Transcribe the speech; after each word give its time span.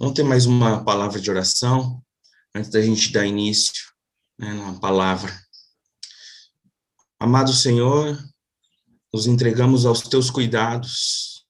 Vamos 0.00 0.14
ter 0.14 0.22
mais 0.22 0.46
uma 0.46 0.82
palavra 0.82 1.20
de 1.20 1.30
oração, 1.30 2.02
antes 2.54 2.70
da 2.70 2.80
gente 2.80 3.12
dar 3.12 3.26
início 3.26 3.84
né, 4.38 4.50
na 4.54 4.80
palavra. 4.80 5.30
Amado 7.18 7.52
Senhor, 7.52 8.18
nos 9.12 9.26
entregamos 9.26 9.84
aos 9.84 10.00
teus 10.00 10.30
cuidados, 10.30 11.44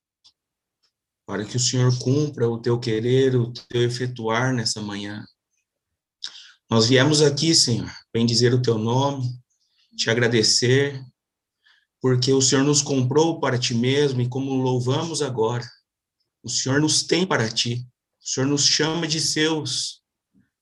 para 1.24 1.44
que 1.44 1.56
o 1.56 1.60
Senhor 1.60 1.96
cumpra 2.00 2.50
o 2.50 2.60
teu 2.60 2.76
querer, 2.80 3.36
o 3.36 3.52
teu 3.52 3.84
efetuar 3.84 4.52
nessa 4.52 4.82
manhã. 4.82 5.24
Nós 6.68 6.88
viemos 6.88 7.22
aqui, 7.22 7.54
Senhor, 7.54 7.88
bem 8.12 8.26
dizer 8.26 8.52
o 8.52 8.60
teu 8.60 8.76
nome, 8.76 9.30
te 9.96 10.10
agradecer, 10.10 11.00
porque 12.00 12.32
o 12.32 12.42
Senhor 12.42 12.64
nos 12.64 12.82
comprou 12.82 13.38
para 13.38 13.56
ti 13.56 13.74
mesmo 13.74 14.20
e 14.20 14.28
como 14.28 14.60
louvamos 14.60 15.22
agora, 15.22 15.64
o 16.42 16.48
Senhor 16.48 16.80
nos 16.80 17.04
tem 17.04 17.24
para 17.24 17.48
ti. 17.48 17.88
O 18.22 18.28
Senhor 18.28 18.46
nos 18.46 18.66
chama 18.66 19.06
de 19.06 19.20
seus. 19.20 20.00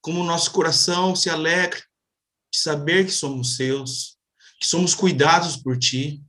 Como 0.01 0.25
nosso 0.25 0.51
coração 0.53 1.15
se 1.15 1.29
alegra 1.29 1.83
de 2.53 2.59
saber 2.59 3.05
que 3.05 3.12
somos 3.12 3.57
seus, 3.57 4.17
que 4.61 4.67
somos 4.67 4.95
cuidados 4.95 5.57
por 5.57 5.79
ti. 5.79 6.23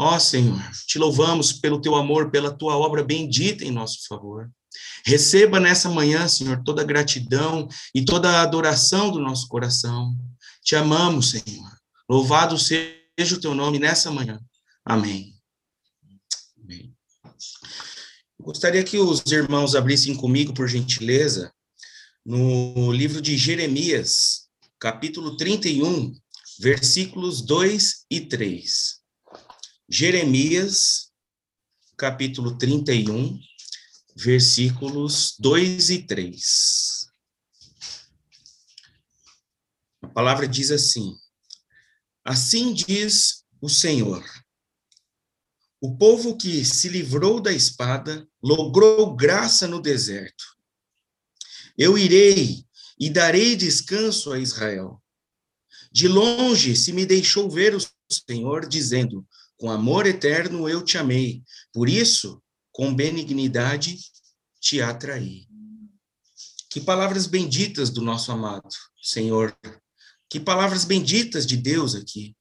Ó 0.00 0.18
Senhor, 0.18 0.60
te 0.86 0.98
louvamos 0.98 1.52
pelo 1.52 1.80
teu 1.80 1.94
amor, 1.94 2.30
pela 2.30 2.52
tua 2.52 2.76
obra 2.76 3.02
bendita 3.02 3.64
em 3.64 3.70
nosso 3.70 4.06
favor. 4.06 4.50
Receba 5.04 5.58
nessa 5.58 5.88
manhã, 5.88 6.28
Senhor, 6.28 6.62
toda 6.62 6.82
a 6.82 6.84
gratidão 6.84 7.68
e 7.94 8.04
toda 8.04 8.30
a 8.30 8.42
adoração 8.42 9.10
do 9.10 9.20
nosso 9.20 9.48
coração. 9.48 10.16
Te 10.62 10.76
amamos, 10.76 11.30
Senhor. 11.30 11.72
Louvado 12.08 12.58
seja 12.58 13.34
o 13.34 13.40
teu 13.40 13.54
nome 13.54 13.78
nessa 13.78 14.10
manhã. 14.10 14.40
Amém. 14.84 15.37
Gostaria 18.48 18.82
que 18.82 18.96
os 18.96 19.20
irmãos 19.30 19.74
abrissem 19.74 20.16
comigo, 20.16 20.54
por 20.54 20.66
gentileza, 20.68 21.52
no 22.24 22.90
livro 22.90 23.20
de 23.20 23.36
Jeremias, 23.36 24.48
capítulo 24.78 25.36
31, 25.36 26.18
versículos 26.58 27.42
2 27.42 28.06
e 28.10 28.22
3. 28.22 29.02
Jeremias, 29.86 31.12
capítulo 31.94 32.56
31, 32.56 33.38
versículos 34.16 35.34
2 35.38 35.90
e 35.90 36.02
3. 36.04 37.06
A 40.00 40.08
palavra 40.08 40.48
diz 40.48 40.70
assim: 40.70 41.14
Assim 42.24 42.72
diz 42.72 43.44
o 43.60 43.68
Senhor 43.68 44.24
o 45.80 45.96
povo 45.96 46.36
que 46.36 46.64
se 46.64 46.88
livrou 46.88 47.40
da 47.40 47.52
espada 47.52 48.26
logrou 48.42 49.14
graça 49.14 49.66
no 49.68 49.80
deserto. 49.80 50.44
Eu 51.76 51.96
irei 51.96 52.64
e 52.98 53.08
darei 53.08 53.54
descanso 53.54 54.32
a 54.32 54.38
Israel. 54.38 55.00
De 55.92 56.08
longe 56.08 56.74
se 56.74 56.92
me 56.92 57.06
deixou 57.06 57.48
ver 57.48 57.74
o 57.74 57.78
Senhor, 58.10 58.66
dizendo: 58.66 59.26
Com 59.56 59.70
amor 59.70 60.06
eterno 60.06 60.68
eu 60.68 60.82
te 60.82 60.98
amei, 60.98 61.42
por 61.72 61.88
isso, 61.88 62.42
com 62.72 62.94
benignidade 62.94 63.98
te 64.60 64.82
atraí. 64.82 65.46
Que 66.70 66.80
palavras 66.80 67.26
benditas 67.26 67.88
do 67.90 68.02
nosso 68.02 68.30
amado 68.32 68.68
Senhor. 69.00 69.56
Que 70.28 70.38
palavras 70.38 70.84
benditas 70.84 71.46
de 71.46 71.56
Deus 71.56 71.94
aqui. 71.94 72.36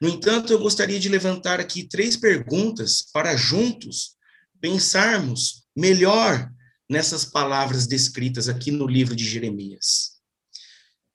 No 0.00 0.08
entanto, 0.08 0.52
eu 0.52 0.58
gostaria 0.58 1.00
de 1.00 1.08
levantar 1.08 1.58
aqui 1.60 1.82
três 1.82 2.16
perguntas 2.16 3.02
para 3.12 3.36
juntos 3.36 4.16
pensarmos 4.60 5.64
melhor 5.76 6.50
nessas 6.88 7.24
palavras 7.24 7.86
descritas 7.86 8.48
aqui 8.48 8.70
no 8.70 8.86
livro 8.86 9.14
de 9.14 9.24
Jeremias. 9.24 10.18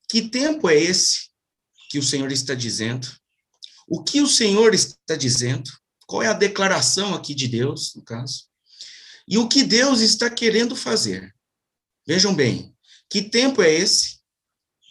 Que 0.09 0.29
tempo 0.29 0.69
é 0.69 0.75
esse 0.75 1.29
que 1.89 1.97
o 1.97 2.03
Senhor 2.03 2.31
está 2.31 2.53
dizendo? 2.53 3.07
O 3.87 4.03
que 4.03 4.21
o 4.21 4.27
Senhor 4.27 4.73
está 4.73 5.15
dizendo? 5.15 5.71
Qual 6.05 6.21
é 6.21 6.27
a 6.27 6.33
declaração 6.33 7.15
aqui 7.15 7.33
de 7.33 7.47
Deus, 7.47 7.95
no 7.95 8.03
caso? 8.03 8.45
E 9.27 9.37
o 9.37 9.47
que 9.47 9.63
Deus 9.63 10.01
está 10.01 10.29
querendo 10.29 10.75
fazer? 10.75 11.33
Vejam 12.05 12.35
bem, 12.35 12.75
que 13.09 13.21
tempo 13.21 13.61
é 13.61 13.73
esse? 13.73 14.19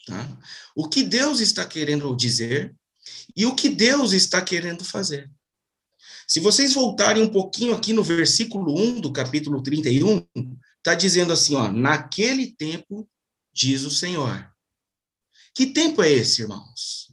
Tá? 0.06 0.38
O 0.74 0.88
que 0.88 1.02
Deus 1.02 1.40
está 1.40 1.66
querendo 1.66 2.16
dizer 2.16 2.74
e 3.36 3.46
o 3.46 3.54
que 3.54 3.68
Deus 3.68 4.12
está 4.12 4.40
querendo 4.40 4.84
fazer. 4.84 5.30
Se 6.26 6.40
vocês 6.40 6.74
voltarem 6.74 7.22
um 7.22 7.28
pouquinho 7.28 7.74
aqui 7.74 7.92
no 7.92 8.02
versículo 8.02 8.78
1 8.78 9.00
do 9.00 9.12
capítulo 9.12 9.62
31, 9.62 10.26
está 10.78 10.94
dizendo 10.94 11.32
assim, 11.32 11.54
ó, 11.54 11.70
naquele 11.70 12.52
tempo, 12.52 13.08
diz 13.52 13.82
o 13.82 13.90
Senhor. 13.90 14.50
Que 15.54 15.66
tempo 15.66 16.02
é 16.02 16.10
esse, 16.10 16.42
irmãos? 16.42 17.12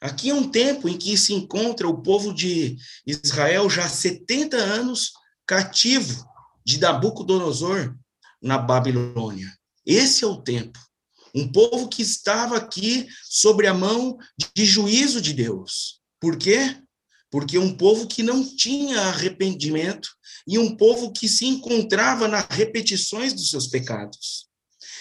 Aqui 0.00 0.30
é 0.30 0.34
um 0.34 0.48
tempo 0.48 0.88
em 0.88 0.96
que 0.96 1.16
se 1.16 1.32
encontra 1.32 1.88
o 1.88 2.02
povo 2.02 2.32
de 2.32 2.76
Israel 3.06 3.68
já 3.68 3.88
70 3.88 4.56
anos 4.56 5.12
cativo 5.46 6.28
de 6.64 6.78
Nabucodonosor 6.78 7.96
na 8.40 8.58
Babilônia. 8.58 9.52
Esse 9.84 10.24
é 10.24 10.26
o 10.26 10.36
tempo. 10.36 10.78
Um 11.34 11.50
povo 11.50 11.88
que 11.88 12.02
estava 12.02 12.56
aqui 12.56 13.06
sobre 13.24 13.66
a 13.66 13.74
mão 13.74 14.18
de 14.54 14.64
juízo 14.64 15.20
de 15.20 15.32
Deus. 15.32 16.00
Por 16.20 16.36
quê? 16.36 16.76
Porque 17.30 17.58
um 17.58 17.76
povo 17.76 18.06
que 18.06 18.22
não 18.22 18.44
tinha 18.44 19.00
arrependimento 19.02 20.08
e 20.46 20.58
um 20.58 20.76
povo 20.76 21.12
que 21.12 21.28
se 21.28 21.46
encontrava 21.46 22.26
nas 22.26 22.46
repetições 22.48 23.32
dos 23.32 23.50
seus 23.50 23.66
pecados. 23.66 24.48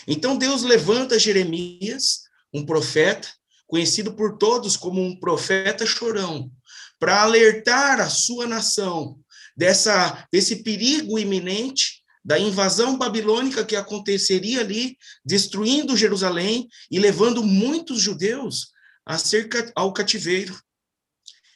Então 0.07 0.38
Deus 0.38 0.63
levanta 0.63 1.19
Jeremias, 1.19 2.21
um 2.53 2.65
profeta, 2.65 3.27
conhecido 3.65 4.13
por 4.13 4.38
todos 4.38 4.77
como 4.77 5.01
um 5.01 5.17
profeta 5.19 5.85
chorão, 5.85 6.51
para 6.99 7.21
alertar 7.21 7.99
a 7.99 8.09
sua 8.09 8.47
nação 8.47 9.19
dessa 9.55 10.27
desse 10.31 10.57
perigo 10.63 11.17
iminente 11.17 11.96
da 12.27 12.38
invasão 12.38 12.97
babilônica 12.97 13.63
que 13.63 13.73
aconteceria 13.73 14.59
ali, 14.59 14.97
destruindo 15.23 15.95
Jerusalém 15.95 16.67
e 16.91 16.99
levando 16.99 17.41
muitos 17.41 18.01
judeus 18.01 18.73
a 19.05 19.17
ser 19.17 19.47
ao 19.73 19.93
cativeiro. 19.93 20.61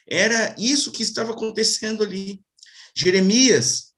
Era 0.09 0.55
isso 0.57 0.93
que 0.93 1.03
estava 1.03 1.33
acontecendo 1.33 2.05
ali. 2.05 2.39
Jeremias 2.95 3.91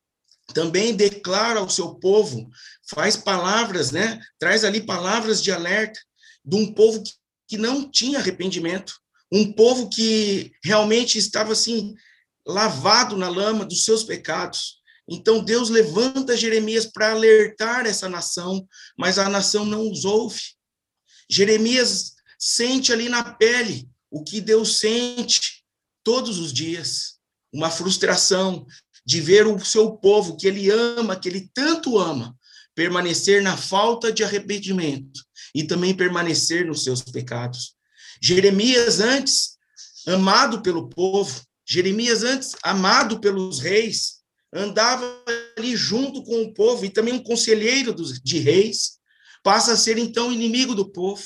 também 0.52 0.96
declara 0.96 1.60
ao 1.60 1.70
seu 1.70 1.94
povo, 1.94 2.50
faz 2.90 3.16
palavras, 3.16 3.92
né? 3.92 4.20
Traz 4.40 4.64
ali 4.64 4.84
palavras 4.84 5.44
de 5.44 5.52
alerta 5.52 6.00
de 6.44 6.56
um 6.56 6.74
povo 6.74 7.04
que 7.48 7.56
não 7.56 7.88
tinha 7.88 8.18
arrependimento, 8.18 8.96
um 9.32 9.54
povo 9.54 9.90
que 9.90 10.52
realmente 10.64 11.20
estava 11.20 11.54
assim 11.54 11.94
lavado 12.48 13.16
na 13.16 13.30
lama 13.30 13.64
dos 13.64 13.86
seus 13.86 14.04
pecados. 14.04 14.82
Então 15.08 15.44
Deus 15.44 15.70
levanta 15.70 16.38
Jeremias 16.38 16.86
para 16.86 17.12
alertar 17.12 17.86
essa 17.86 18.08
nação, 18.08 18.68
mas 18.98 19.20
a 19.20 19.30
nação 19.30 19.66
não 19.66 19.92
os 19.92 20.06
ouve. 20.06 20.42
Jeremias 21.30 22.14
sente 22.40 22.92
ali 22.92 23.10
na 23.10 23.24
pele 23.24 23.88
o 24.10 24.24
que 24.24 24.40
Deus 24.40 24.80
sente 24.80 25.64
todos 26.04 26.40
os 26.40 26.54
dias, 26.54 27.16
uma 27.52 27.70
frustração 27.70 28.66
de 29.06 29.20
ver 29.20 29.48
o 29.48 29.64
seu 29.64 29.92
povo 29.92 30.38
que 30.38 30.48
ele 30.48 30.70
ama, 30.70 31.16
que 31.16 31.28
ele 31.28 31.50
tanto 31.54 31.98
ama, 31.98 32.36
permanecer 32.76 33.42
na 33.42 33.58
falta 33.58 34.12
de 34.12 34.24
arrependimento 34.24 35.22
e 35.54 35.64
também 35.64 35.94
permanecer 35.96 36.66
nos 36.66 36.84
seus 36.84 37.02
pecados. 37.02 37.76
Jeremias 38.22 39.00
antes 39.00 39.58
amado 40.08 40.62
pelo 40.62 40.90
povo, 40.90 41.42
Jeremias 41.66 42.24
antes 42.24 42.56
amado 42.64 43.20
pelos 43.20 43.60
reis, 43.60 44.23
andava 44.54 45.04
ali 45.58 45.76
junto 45.76 46.24
com 46.24 46.44
o 46.44 46.54
povo 46.54 46.86
e 46.86 46.90
também 46.90 47.14
um 47.14 47.24
conselheiro 47.24 47.94
dos, 47.94 48.22
de 48.22 48.40
reis, 48.40 49.00
passa 49.42 49.74
a 49.74 49.78
ser 49.78 49.98
então 49.98 50.32
inimigo 50.32 50.76
do 50.76 50.90
povo, 50.90 51.24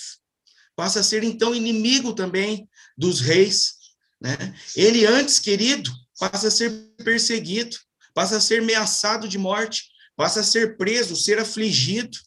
passa 0.75 1.01
a 1.01 1.03
ser 1.03 1.23
então 1.23 1.53
inimigo 1.53 2.13
também 2.13 2.67
dos 2.97 3.19
reis, 3.19 3.75
né? 4.19 4.55
Ele 4.75 5.05
antes 5.05 5.39
querido 5.39 5.91
passa 6.19 6.47
a 6.47 6.51
ser 6.51 6.71
perseguido, 7.03 7.77
passa 8.13 8.37
a 8.37 8.41
ser 8.41 8.61
ameaçado 8.61 9.27
de 9.27 9.37
morte, 9.37 9.83
passa 10.15 10.39
a 10.39 10.43
ser 10.43 10.77
preso, 10.77 11.15
ser 11.15 11.39
afligido, 11.39 12.17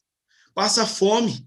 passa 0.55 0.87
fome. 0.87 1.45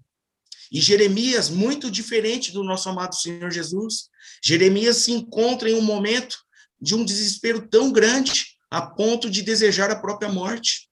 E 0.70 0.82
Jeremias, 0.82 1.50
muito 1.50 1.90
diferente 1.90 2.52
do 2.52 2.64
nosso 2.64 2.90
amado 2.90 3.16
Senhor 3.16 3.52
Jesus, 3.52 4.10
Jeremias 4.44 4.98
se 4.98 5.12
encontra 5.12 5.70
em 5.70 5.76
um 5.76 5.82
momento 5.82 6.38
de 6.82 6.96
um 6.96 7.06
desespero 7.06 7.68
tão 7.70 7.92
grande 7.92 8.53
a 8.74 8.82
ponto 8.82 9.30
de 9.30 9.44
desejar 9.44 9.92
a 9.92 9.96
própria 9.96 10.32
morte, 10.32 10.90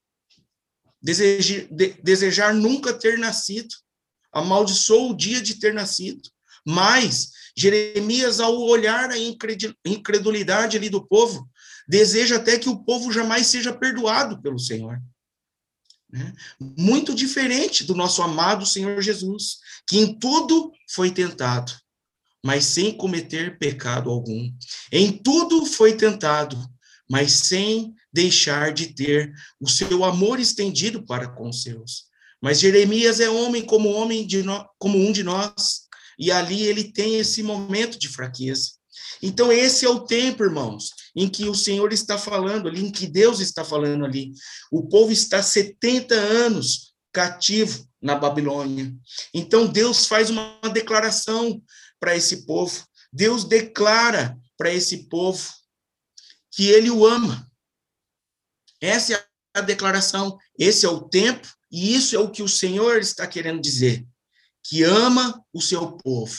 desejar, 1.01 1.67
de, 1.71 1.87
desejar 2.03 2.53
nunca 2.53 2.93
ter 2.93 3.17
nascido, 3.17 3.73
amaldiçoou 4.31 5.09
o 5.09 5.17
dia 5.17 5.41
de 5.41 5.55
ter 5.55 5.73
nascido. 5.73 6.21
Mas 6.63 7.31
Jeremias, 7.57 8.39
ao 8.39 8.55
olhar 8.55 9.09
a 9.09 9.15
incredulidade 9.83 10.77
ali 10.77 10.91
do 10.91 11.03
povo, 11.03 11.49
deseja 11.87 12.35
até 12.35 12.59
que 12.59 12.69
o 12.69 12.83
povo 12.83 13.11
jamais 13.11 13.47
seja 13.47 13.73
perdoado 13.73 14.39
pelo 14.43 14.59
Senhor. 14.59 15.01
Né? 16.07 16.35
Muito 16.77 17.15
diferente 17.15 17.83
do 17.83 17.95
nosso 17.95 18.21
amado 18.21 18.63
Senhor 18.63 19.01
Jesus, 19.01 19.57
que 19.87 19.97
em 19.97 20.19
tudo 20.19 20.71
foi 20.87 21.09
tentado, 21.09 21.71
mas 22.45 22.63
sem 22.63 22.95
cometer 22.95 23.57
pecado 23.57 24.11
algum. 24.11 24.53
Em 24.91 25.11
tudo 25.11 25.65
foi 25.65 25.97
tentado, 25.97 26.63
mas 27.11 27.33
sem 27.33 27.93
deixar 28.13 28.71
de 28.71 28.93
ter 28.93 29.33
o 29.59 29.67
seu 29.67 30.05
amor 30.05 30.39
estendido 30.39 31.05
para 31.05 31.27
com 31.27 31.49
os 31.49 31.61
seus. 31.61 32.05
Mas 32.41 32.61
Jeremias 32.61 33.19
é 33.19 33.29
homem 33.29 33.65
como 33.65 33.89
homem 33.89 34.25
de 34.25 34.41
no, 34.41 34.65
como 34.79 34.97
um 34.97 35.11
de 35.11 35.21
nós, 35.21 35.81
e 36.17 36.31
ali 36.31 36.63
ele 36.63 36.85
tem 36.85 37.17
esse 37.17 37.43
momento 37.43 37.99
de 37.99 38.07
fraqueza. 38.07 38.69
Então 39.21 39.51
esse 39.51 39.85
é 39.85 39.89
o 39.89 40.05
tempo, 40.05 40.41
irmãos, 40.41 40.91
em 41.13 41.27
que 41.27 41.49
o 41.49 41.53
Senhor 41.53 41.91
está 41.91 42.17
falando 42.17 42.69
ali, 42.69 42.81
em 42.81 42.89
que 42.89 43.07
Deus 43.07 43.41
está 43.41 43.65
falando 43.65 44.05
ali. 44.05 44.31
O 44.71 44.87
povo 44.87 45.11
está 45.11 45.43
70 45.43 46.15
anos 46.15 46.93
cativo 47.11 47.85
na 48.01 48.15
Babilônia. 48.15 48.95
Então 49.33 49.67
Deus 49.67 50.05
faz 50.05 50.29
uma 50.29 50.57
declaração 50.73 51.61
para 51.99 52.15
esse 52.15 52.45
povo. 52.45 52.85
Deus 53.11 53.43
declara 53.43 54.37
para 54.57 54.73
esse 54.73 55.09
povo 55.09 55.60
que 56.51 56.69
ele 56.69 56.89
o 56.91 57.05
ama. 57.05 57.49
Essa 58.79 59.13
é 59.13 59.25
a 59.53 59.61
declaração, 59.61 60.37
esse 60.57 60.85
é 60.85 60.89
o 60.89 61.07
tempo, 61.07 61.47
e 61.71 61.95
isso 61.95 62.15
é 62.15 62.19
o 62.19 62.29
que 62.29 62.43
o 62.43 62.49
Senhor 62.49 62.99
está 62.99 63.25
querendo 63.25 63.61
dizer, 63.61 64.05
que 64.63 64.83
ama 64.83 65.43
o 65.53 65.61
seu 65.61 65.93
povo. 65.93 66.35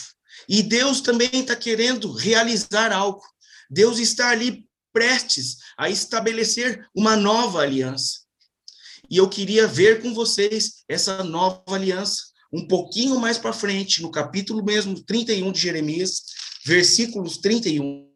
E 0.47 0.61
Deus 0.61 1.01
também 1.01 1.29
está 1.33 1.55
querendo 1.55 2.11
realizar 2.11 2.91
algo. 2.91 3.21
Deus 3.69 3.97
está 3.97 4.29
ali 4.29 4.67
prestes 4.91 5.57
a 5.77 5.89
estabelecer 5.89 6.87
uma 6.95 7.15
nova 7.15 7.61
aliança. 7.61 8.21
E 9.09 9.17
eu 9.17 9.29
queria 9.29 9.67
ver 9.67 10.01
com 10.01 10.13
vocês 10.13 10.83
essa 10.87 11.23
nova 11.23 11.63
aliança 11.67 12.33
um 12.51 12.67
pouquinho 12.67 13.19
mais 13.19 13.39
para 13.39 13.51
frente, 13.51 14.01
no 14.01 14.11
capítulo 14.11 14.63
mesmo 14.63 15.03
31 15.03 15.51
de 15.51 15.59
Jeremias, 15.59 16.21
versículos 16.63 17.37
31. 17.37 18.07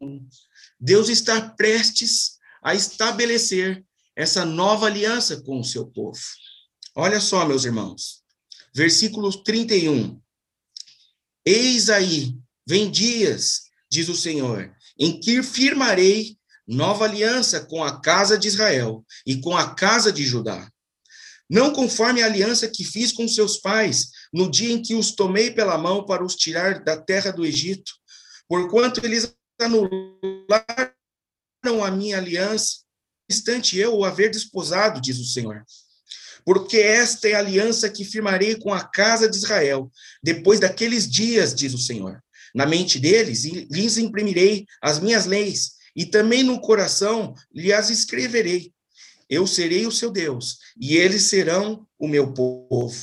Deus 0.80 1.10
está 1.10 1.42
prestes 1.42 2.38
a 2.64 2.76
estabelecer 2.76 3.84
essa 4.16 4.46
nova 4.46 4.88
aliança 4.88 5.42
com 5.42 5.60
o 5.60 5.64
seu 5.64 5.86
povo. 5.86 6.20
Olha 6.96 7.20
só, 7.20 7.46
meus 7.46 7.66
irmãos. 7.66 8.24
Versículo 8.74 9.32
31. 9.44 10.20
Eis 11.46 11.90
aí, 11.90 12.36
vem 12.68 12.92
dias, 12.92 13.62
diz 13.90 14.10
o 14.10 14.16
Senhor, 14.16 14.76
em 15.00 15.20
que 15.20 15.42
firmarei 15.42 16.38
nova 16.68 17.06
aliança 17.06 17.62
com 17.62 17.84
a 17.84 18.02
casa 18.02 18.38
de 18.38 18.48
Israel 18.48 19.06
e 19.26 19.40
com 19.40 19.56
a 19.56 19.74
casa 19.74 20.12
de 20.12 20.26
Judá. 20.26 20.70
Não 21.50 21.72
conforme 21.72 22.22
a 22.22 22.26
aliança 22.26 22.68
que 22.68 22.84
fiz 22.84 23.14
com 23.14 23.28
seus 23.28 23.58
pais, 23.58 24.10
no 24.34 24.52
dia 24.52 24.74
em 24.74 24.82
que 24.82 24.96
os 24.96 25.12
tomei 25.12 25.50
pela 25.52 25.78
mão 25.78 26.06
para 26.06 26.26
os 26.26 26.36
tirar 26.36 26.84
da 26.84 26.98
terra 26.98 27.32
do 27.32 27.46
Egito, 27.46 27.94
porquanto 28.50 29.06
eles 29.06 29.34
anularam 29.60 30.94
a 31.84 31.92
minha 31.92 32.18
aliança, 32.18 32.78
instante 33.30 33.78
eu 33.78 33.96
o 33.96 34.06
haver 34.06 34.32
desposado, 34.32 35.02
diz 35.02 35.20
o 35.20 35.26
Senhor. 35.26 35.64
Porque 36.46 36.78
esta 36.78 37.28
é 37.28 37.34
a 37.34 37.40
aliança 37.40 37.90
que 37.90 38.06
firmarei 38.06 38.56
com 38.56 38.74
a 38.74 38.88
casa 38.88 39.30
de 39.30 39.36
Israel, 39.36 39.92
depois 40.24 40.60
daqueles 40.60 41.10
dias, 41.10 41.54
diz 41.54 41.74
o 41.74 41.78
Senhor. 41.78 42.24
Na 42.56 42.66
mente 42.66 43.00
deles 43.00 43.44
lhes 43.44 43.98
imprimirei 43.98 44.66
as 44.82 45.00
minhas 45.00 45.26
leis, 45.26 45.74
e 45.96 46.06
também 46.06 46.44
no 46.44 46.62
coração 46.62 47.34
lhe 47.54 47.74
as 47.74 47.90
escreverei. 47.90 48.72
Eu 49.30 49.46
serei 49.46 49.86
o 49.86 49.92
seu 49.92 50.10
Deus, 50.10 50.58
e 50.80 50.96
eles 50.96 51.24
serão 51.24 51.86
o 52.00 52.08
meu 52.08 52.34
povo. 52.34 52.96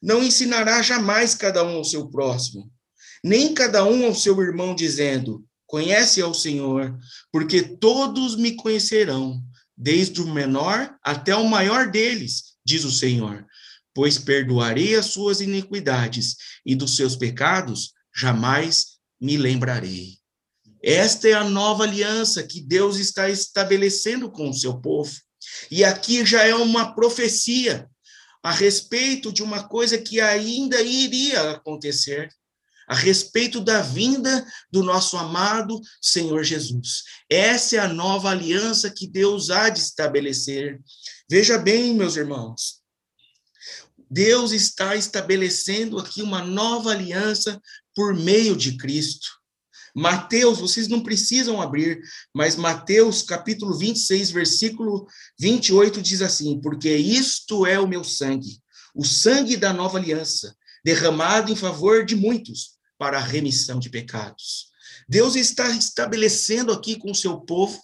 Não 0.00 0.22
ensinará 0.22 0.80
jamais 0.80 1.34
cada 1.34 1.62
um 1.62 1.76
ao 1.76 1.84
seu 1.84 2.08
próximo, 2.08 2.72
nem 3.22 3.52
cada 3.52 3.84
um 3.84 4.06
ao 4.06 4.14
seu 4.14 4.40
irmão, 4.40 4.74
dizendo: 4.74 5.44
Conhece 5.72 6.20
ao 6.20 6.34
Senhor, 6.34 6.94
porque 7.32 7.62
todos 7.62 8.36
me 8.36 8.54
conhecerão, 8.54 9.42
desde 9.74 10.20
o 10.20 10.26
menor 10.26 10.94
até 11.02 11.34
o 11.34 11.48
maior 11.48 11.90
deles, 11.90 12.56
diz 12.62 12.84
o 12.84 12.92
Senhor. 12.92 13.46
Pois 13.94 14.18
perdoarei 14.18 14.94
as 14.96 15.06
suas 15.06 15.40
iniquidades, 15.40 16.36
e 16.66 16.74
dos 16.76 16.94
seus 16.94 17.16
pecados 17.16 17.94
jamais 18.14 18.98
me 19.18 19.38
lembrarei. 19.38 20.18
Esta 20.82 21.28
é 21.28 21.32
a 21.32 21.48
nova 21.48 21.84
aliança 21.84 22.42
que 22.42 22.60
Deus 22.60 22.98
está 22.98 23.30
estabelecendo 23.30 24.30
com 24.30 24.50
o 24.50 24.54
seu 24.54 24.78
povo. 24.78 25.18
E 25.70 25.84
aqui 25.84 26.22
já 26.26 26.42
é 26.42 26.54
uma 26.54 26.94
profecia 26.94 27.88
a 28.42 28.52
respeito 28.52 29.32
de 29.32 29.42
uma 29.42 29.66
coisa 29.66 29.96
que 29.96 30.20
ainda 30.20 30.82
iria 30.82 31.52
acontecer, 31.52 32.28
a 32.92 32.94
respeito 32.94 33.58
da 33.58 33.80
vinda 33.80 34.46
do 34.70 34.82
nosso 34.82 35.16
amado 35.16 35.80
Senhor 35.98 36.44
Jesus. 36.44 37.04
Essa 37.26 37.76
é 37.76 37.78
a 37.78 37.88
nova 37.88 38.28
aliança 38.28 38.90
que 38.90 39.06
Deus 39.06 39.48
há 39.48 39.70
de 39.70 39.80
estabelecer. 39.80 40.78
Veja 41.26 41.56
bem, 41.56 41.94
meus 41.94 42.16
irmãos, 42.16 42.82
Deus 44.10 44.52
está 44.52 44.94
estabelecendo 44.94 45.98
aqui 45.98 46.20
uma 46.20 46.44
nova 46.44 46.90
aliança 46.90 47.58
por 47.94 48.14
meio 48.14 48.54
de 48.54 48.76
Cristo. 48.76 49.26
Mateus, 49.96 50.58
vocês 50.58 50.86
não 50.86 51.02
precisam 51.02 51.62
abrir, 51.62 51.98
mas 52.34 52.56
Mateus 52.56 53.22
capítulo 53.22 53.74
26, 53.74 54.30
versículo 54.32 55.06
28 55.40 56.02
diz 56.02 56.20
assim: 56.20 56.60
Porque 56.60 56.94
isto 56.94 57.64
é 57.64 57.80
o 57.80 57.88
meu 57.88 58.04
sangue, 58.04 58.60
o 58.94 59.02
sangue 59.02 59.56
da 59.56 59.72
nova 59.72 59.96
aliança, 59.96 60.54
derramado 60.84 61.50
em 61.50 61.56
favor 61.56 62.04
de 62.04 62.14
muitos 62.14 62.81
para 63.02 63.18
a 63.18 63.20
remissão 63.20 63.80
de 63.80 63.90
pecados. 63.90 64.68
Deus 65.08 65.34
está 65.34 65.68
estabelecendo 65.70 66.72
aqui 66.72 66.96
com 66.96 67.10
o 67.10 67.14
seu 67.16 67.40
povo 67.40 67.82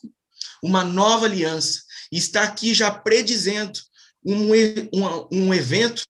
uma 0.62 0.84
nova 0.84 1.26
aliança, 1.26 1.82
está 2.12 2.44
aqui 2.44 2.72
já 2.72 2.88
predizendo 2.88 3.80
um, 4.24 4.52
um, 4.92 5.28
um 5.32 5.52
evento 5.52 6.04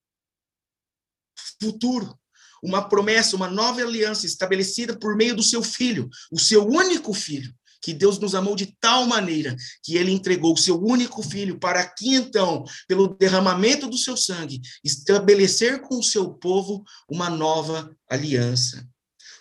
futuro 1.58 2.14
uma 2.62 2.86
promessa, 2.86 3.34
uma 3.34 3.48
nova 3.48 3.80
aliança 3.80 4.26
estabelecida 4.26 4.98
por 4.98 5.16
meio 5.16 5.34
do 5.34 5.42
seu 5.42 5.62
filho, 5.62 6.10
o 6.30 6.38
seu 6.38 6.66
único 6.66 7.14
filho, 7.14 7.54
que 7.80 7.94
Deus 7.94 8.18
nos 8.18 8.34
amou 8.34 8.54
de 8.54 8.76
tal 8.78 9.06
maneira 9.06 9.56
que 9.82 9.96
ele 9.96 10.10
entregou 10.10 10.52
o 10.52 10.58
seu 10.58 10.78
único 10.78 11.22
filho 11.22 11.58
para 11.58 11.86
que 11.86 12.14
então, 12.14 12.62
pelo 12.86 13.16
derramamento 13.16 13.88
do 13.88 13.96
seu 13.96 14.18
sangue, 14.18 14.60
estabelecer 14.84 15.80
com 15.80 15.98
o 15.98 16.02
seu 16.02 16.34
povo 16.34 16.84
uma 17.08 17.30
nova 17.30 17.90
aliança. 18.10 18.86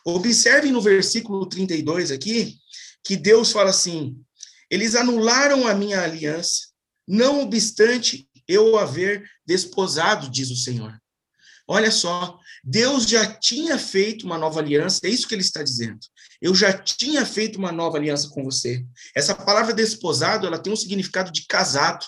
Observem 0.09 0.71
no 0.71 0.81
versículo 0.81 1.45
32 1.45 2.11
aqui, 2.11 2.55
que 3.03 3.17
Deus 3.17 3.51
fala 3.51 3.71
assim: 3.71 4.15
eles 4.71 4.95
anularam 4.95 5.67
a 5.67 5.73
minha 5.73 6.01
aliança, 6.01 6.67
não 7.05 7.41
obstante 7.41 8.25
eu 8.47 8.77
haver 8.77 9.29
desposado, 9.45 10.29
diz 10.29 10.49
o 10.49 10.55
Senhor. 10.55 10.97
Olha 11.67 11.91
só, 11.91 12.39
Deus 12.63 13.05
já 13.05 13.25
tinha 13.25 13.77
feito 13.77 14.25
uma 14.25 14.37
nova 14.37 14.61
aliança, 14.61 15.01
é 15.03 15.09
isso 15.09 15.27
que 15.27 15.35
ele 15.35 15.41
está 15.41 15.61
dizendo. 15.61 15.99
Eu 16.41 16.55
já 16.55 16.71
tinha 16.71 17.25
feito 17.25 17.57
uma 17.57 17.73
nova 17.73 17.97
aliança 17.97 18.29
com 18.29 18.45
você. 18.45 18.85
Essa 19.13 19.35
palavra 19.35 19.73
desposado, 19.73 20.47
ela 20.47 20.57
tem 20.57 20.71
um 20.71 20.77
significado 20.77 21.33
de 21.33 21.45
casado. 21.45 22.05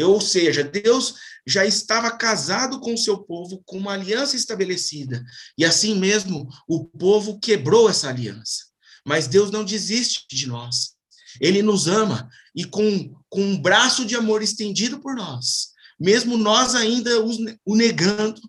Ou 0.00 0.20
seja, 0.20 0.64
Deus 0.64 1.14
já 1.46 1.64
estava 1.64 2.10
casado 2.10 2.80
com 2.80 2.94
o 2.94 2.98
seu 2.98 3.18
povo, 3.18 3.62
com 3.64 3.78
uma 3.78 3.92
aliança 3.92 4.36
estabelecida. 4.36 5.24
E 5.56 5.64
assim 5.64 5.94
mesmo, 5.94 6.48
o 6.68 6.84
povo 6.84 7.38
quebrou 7.38 7.88
essa 7.88 8.08
aliança. 8.08 8.64
Mas 9.06 9.28
Deus 9.28 9.50
não 9.50 9.64
desiste 9.64 10.26
de 10.30 10.48
nós. 10.48 10.96
Ele 11.40 11.62
nos 11.62 11.86
ama 11.86 12.28
e 12.54 12.64
com, 12.64 13.14
com 13.28 13.42
um 13.42 13.60
braço 13.60 14.04
de 14.04 14.16
amor 14.16 14.42
estendido 14.42 15.00
por 15.00 15.14
nós, 15.14 15.68
mesmo 16.00 16.36
nós 16.36 16.74
ainda 16.74 17.10
o 17.64 17.76
negando, 17.76 18.40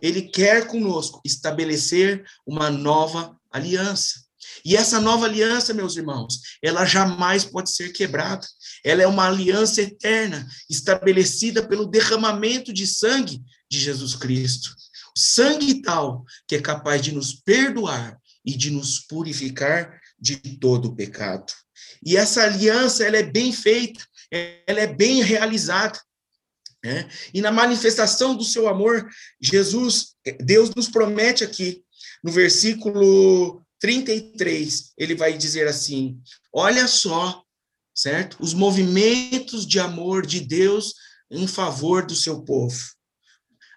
ele 0.00 0.22
quer 0.22 0.66
conosco 0.66 1.20
estabelecer 1.24 2.24
uma 2.46 2.70
nova 2.70 3.36
aliança. 3.50 4.25
E 4.64 4.76
essa 4.76 5.00
nova 5.00 5.26
aliança, 5.26 5.72
meus 5.72 5.96
irmãos, 5.96 6.40
ela 6.62 6.84
jamais 6.84 7.44
pode 7.44 7.70
ser 7.70 7.92
quebrada. 7.92 8.46
Ela 8.84 9.02
é 9.02 9.06
uma 9.06 9.26
aliança 9.26 9.82
eterna, 9.82 10.46
estabelecida 10.68 11.66
pelo 11.66 11.86
derramamento 11.86 12.72
de 12.72 12.86
sangue 12.86 13.42
de 13.70 13.78
Jesus 13.78 14.14
Cristo. 14.14 14.74
Sangue 15.16 15.80
tal 15.82 16.24
que 16.46 16.56
é 16.56 16.60
capaz 16.60 17.00
de 17.00 17.12
nos 17.12 17.32
perdoar 17.32 18.18
e 18.44 18.56
de 18.56 18.70
nos 18.70 19.00
purificar 19.00 19.98
de 20.18 20.36
todo 20.36 20.88
o 20.88 20.94
pecado. 20.94 21.52
E 22.04 22.16
essa 22.16 22.42
aliança, 22.42 23.04
ela 23.04 23.16
é 23.16 23.22
bem 23.22 23.52
feita, 23.52 24.04
ela 24.30 24.80
é 24.80 24.86
bem 24.86 25.22
realizada. 25.22 25.98
Né? 26.84 27.08
E 27.34 27.40
na 27.40 27.50
manifestação 27.50 28.36
do 28.36 28.44
seu 28.44 28.68
amor, 28.68 29.08
Jesus, 29.40 30.14
Deus 30.40 30.70
nos 30.74 30.88
promete 30.88 31.42
aqui, 31.42 31.82
no 32.22 32.30
versículo 32.30 33.65
33, 33.80 34.92
ele 34.96 35.14
vai 35.14 35.36
dizer 35.36 35.66
assim: 35.66 36.20
olha 36.52 36.86
só, 36.88 37.42
certo? 37.94 38.36
Os 38.40 38.54
movimentos 38.54 39.66
de 39.66 39.78
amor 39.78 40.26
de 40.26 40.40
Deus 40.40 40.94
em 41.30 41.46
favor 41.46 42.06
do 42.06 42.14
seu 42.14 42.42
povo. 42.42 42.78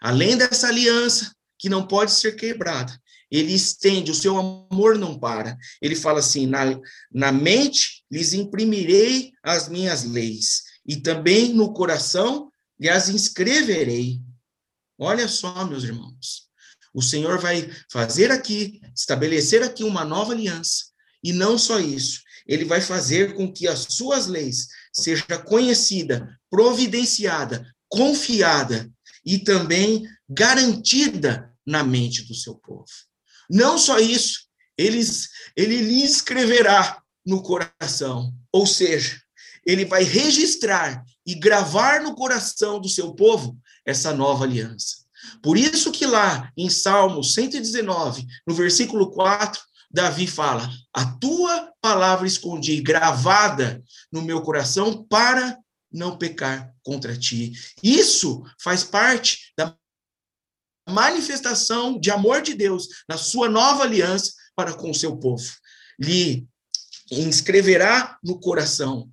Além 0.01 0.37
dessa 0.37 0.67
aliança, 0.67 1.33
que 1.57 1.67
não 1.67 1.85
pode 1.85 2.11
ser 2.11 2.35
quebrada, 2.35 2.97
ele 3.29 3.53
estende, 3.53 4.11
o 4.11 4.15
seu 4.15 4.37
amor 4.37 4.97
não 4.97 5.19
para. 5.19 5.57
Ele 5.81 5.95
fala 5.95 6.19
assim: 6.19 6.47
na, 6.47 6.79
na 7.11 7.31
mente 7.31 8.03
lhes 8.09 8.33
imprimirei 8.33 9.31
as 9.43 9.69
minhas 9.69 10.03
leis, 10.03 10.63
e 10.85 10.97
também 10.97 11.53
no 11.53 11.73
coração 11.73 12.51
lhes 12.79 13.09
inscreverei. 13.09 14.21
Olha 14.97 15.27
só, 15.27 15.65
meus 15.65 15.83
irmãos. 15.83 16.48
O 16.93 17.01
Senhor 17.01 17.39
vai 17.39 17.69
fazer 17.91 18.31
aqui, 18.31 18.81
estabelecer 18.95 19.63
aqui 19.63 19.83
uma 19.83 20.03
nova 20.03 20.33
aliança. 20.33 20.85
E 21.23 21.33
não 21.33 21.57
só 21.57 21.79
isso, 21.79 22.21
ele 22.47 22.65
vai 22.65 22.81
fazer 22.81 23.35
com 23.35 23.51
que 23.51 23.67
as 23.67 23.87
suas 23.89 24.27
leis 24.27 24.67
seja 24.93 25.37
conhecida, 25.37 26.39
providenciada, 26.49 27.65
confiada 27.87 28.89
e 29.25 29.37
também 29.37 30.07
garantida 30.27 31.53
na 31.65 31.83
mente 31.83 32.23
do 32.23 32.33
seu 32.33 32.55
povo. 32.55 32.85
Não 33.49 33.77
só 33.77 33.99
isso, 33.99 34.47
eles, 34.77 35.29
ele 35.55 35.77
lhe 35.77 36.03
escreverá 36.03 37.01
no 37.25 37.43
coração, 37.43 38.33
ou 38.51 38.65
seja, 38.65 39.21
ele 39.65 39.85
vai 39.85 40.03
registrar 40.03 41.03
e 41.25 41.35
gravar 41.35 42.01
no 42.01 42.15
coração 42.15 42.79
do 42.79 42.89
seu 42.89 43.13
povo 43.13 43.57
essa 43.85 44.13
nova 44.13 44.45
aliança. 44.45 45.05
Por 45.41 45.57
isso 45.57 45.91
que 45.91 46.05
lá 46.05 46.51
em 46.57 46.69
Salmo 46.69 47.23
119, 47.23 48.25
no 48.47 48.53
versículo 48.53 49.11
4, 49.11 49.61
Davi 49.91 50.27
fala: 50.27 50.69
A 50.93 51.05
tua 51.05 51.71
palavra 51.81 52.27
escondi, 52.27 52.81
gravada 52.81 53.83
no 54.11 54.21
meu 54.21 54.41
coração, 54.41 55.03
para 55.03 55.57
não 55.91 56.17
pecar 56.17 56.71
contra 56.83 57.17
ti. 57.17 57.53
Isso 57.81 58.43
faz 58.61 58.83
parte 58.83 59.51
da 59.57 59.75
manifestação 60.87 61.99
de 61.99 62.11
amor 62.11 62.41
de 62.41 62.53
Deus 62.53 62.87
na 63.07 63.17
sua 63.17 63.49
nova 63.49 63.83
aliança 63.83 64.33
para 64.55 64.73
com 64.73 64.91
o 64.91 64.95
seu 64.95 65.17
povo. 65.17 65.51
Lhe 65.99 66.47
inscreverá 67.11 68.17
no 68.23 68.39
coração 68.39 69.09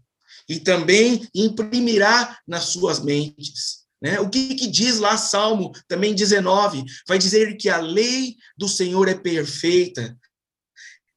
e 0.49 0.61
também 0.61 1.27
imprimirá 1.35 2.39
nas 2.47 2.65
suas 2.65 3.01
mentes. 3.01 3.86
Né? 4.01 4.21
O 4.21 4.29
que, 4.29 4.55
que, 4.55 4.67
diz 4.67 4.99
lá 4.99 5.17
Salmo 5.17 5.73
também 5.89 6.15
19? 6.15 6.85
Vai 7.09 7.19
dizer 7.19 7.57
que 7.57 7.69
a 7.69 7.79
lei 7.79 8.37
do 8.57 8.69
Senhor 8.69 9.09
é 9.09 9.15
perfeita 9.15 10.17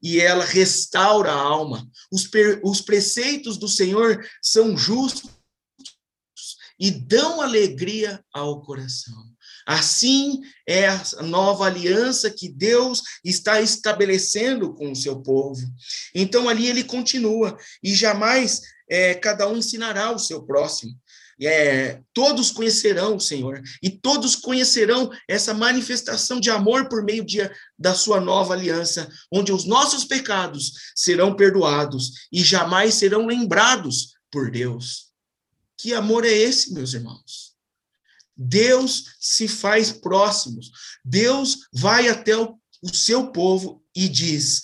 e 0.02 0.20
ela 0.20 0.46
restaura 0.46 1.32
a 1.32 1.40
alma. 1.40 1.88
Os, 2.12 2.28
per, 2.28 2.62
os 2.64 2.82
preceitos 2.82 3.58
do 3.58 3.68
Senhor 3.68 4.26
são 4.42 4.78
justos 4.78 5.30
e 6.80 6.90
dão 6.90 7.42
alegria 7.42 8.24
ao 8.34 8.62
coração. 8.62 9.30
Assim 9.68 10.42
é 10.68 10.88
a 10.88 11.04
nova 11.22 11.66
aliança 11.66 12.32
que 12.32 12.50
Deus 12.50 13.04
está 13.24 13.62
estabelecendo 13.62 14.74
com 14.74 14.92
o 14.92 14.96
seu 14.96 15.22
povo. 15.22 15.62
Então 16.16 16.48
ali 16.48 16.68
ele 16.68 16.84
continua, 16.84 17.58
e 17.84 17.94
jamais 17.94 18.62
é, 18.90 19.14
cada 19.14 19.48
um 19.48 19.58
ensinará 19.58 20.12
o 20.12 20.18
seu 20.18 20.42
próximo. 20.42 20.94
É, 21.42 22.02
todos 22.14 22.52
conhecerão 22.52 23.16
o 23.16 23.20
Senhor, 23.20 23.62
e 23.82 23.90
todos 23.90 24.36
conhecerão 24.36 25.10
essa 25.28 25.54
manifestação 25.54 26.40
de 26.40 26.50
amor 26.50 26.90
por 26.90 27.04
meio 27.04 27.24
de, 27.24 27.40
da 27.78 27.96
sua 27.96 28.20
nova 28.20 28.54
aliança, 28.54 29.10
onde 29.32 29.52
os 29.52 29.66
nossos 29.66 30.04
pecados 30.04 30.74
serão 30.96 31.36
perdoados 31.36 32.28
e 32.32 32.44
jamais 32.44 32.96
serão 32.96 33.26
lembrados 33.26 34.14
por 34.30 34.52
Deus. 34.52 35.10
Que 35.78 35.94
amor 35.94 36.26
é 36.26 36.32
esse, 36.32 36.74
meus 36.74 36.94
irmãos? 36.94 37.54
Deus 38.36 39.16
se 39.20 39.48
faz 39.48 39.92
próximo, 39.92 40.60
Deus 41.04 41.68
vai 41.74 42.08
até 42.08 42.38
o, 42.38 42.58
o 42.82 42.94
seu 42.94 43.32
povo 43.32 43.84
e 43.96 44.08
diz: 44.08 44.64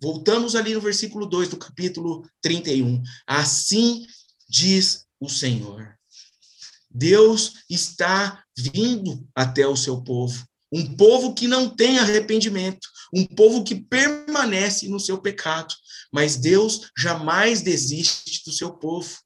voltamos 0.00 0.56
ali 0.56 0.74
no 0.74 0.80
versículo 0.80 1.26
2 1.26 1.50
do 1.50 1.56
capítulo 1.56 2.28
31. 2.40 3.00
Assim 3.24 4.04
diz 4.48 5.06
o 5.20 5.28
Senhor. 5.28 5.96
Deus 6.94 7.54
está 7.68 8.42
vindo 8.56 9.26
até 9.34 9.66
o 9.66 9.76
seu 9.76 10.02
povo, 10.02 10.44
um 10.72 10.96
povo 10.96 11.34
que 11.34 11.46
não 11.46 11.68
tem 11.68 11.98
arrependimento, 11.98 12.88
um 13.14 13.26
povo 13.26 13.62
que 13.62 13.74
permanece 13.74 14.88
no 14.88 14.98
seu 14.98 15.18
pecado, 15.18 15.74
mas 16.12 16.36
Deus 16.36 16.90
jamais 16.96 17.60
desiste 17.60 18.42
do 18.44 18.52
seu 18.52 18.72
povo. 18.72 19.18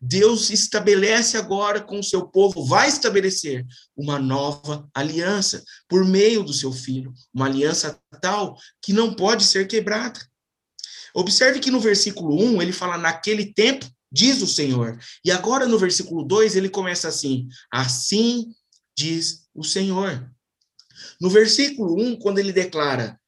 Deus 0.00 0.50
estabelece 0.50 1.36
agora 1.36 1.80
com 1.80 2.00
o 2.00 2.04
seu 2.04 2.26
povo, 2.26 2.64
vai 2.64 2.88
estabelecer 2.88 3.64
uma 3.96 4.18
nova 4.18 4.88
aliança 4.92 5.62
por 5.88 6.04
meio 6.04 6.42
do 6.42 6.52
seu 6.52 6.72
filho, 6.72 7.12
uma 7.32 7.46
aliança 7.46 8.00
tal 8.20 8.56
que 8.80 8.92
não 8.92 9.14
pode 9.14 9.44
ser 9.44 9.68
quebrada. 9.68 10.20
Observe 11.14 11.60
que 11.60 11.70
no 11.70 11.78
versículo 11.78 12.34
1 12.34 12.62
ele 12.62 12.72
fala: 12.72 12.98
naquele 12.98 13.52
tempo, 13.52 13.86
diz 14.12 14.42
o 14.42 14.46
Senhor. 14.46 14.98
E 15.24 15.30
agora 15.30 15.66
no 15.66 15.78
versículo 15.78 16.22
2 16.22 16.54
ele 16.56 16.68
começa 16.68 17.08
assim: 17.08 17.48
assim 17.72 18.52
diz 18.96 19.46
o 19.54 19.64
Senhor. 19.64 20.30
No 21.20 21.30
versículo 21.30 22.00
1, 22.00 22.16
quando 22.16 22.38
ele 22.38 22.52
declara, 22.52 23.18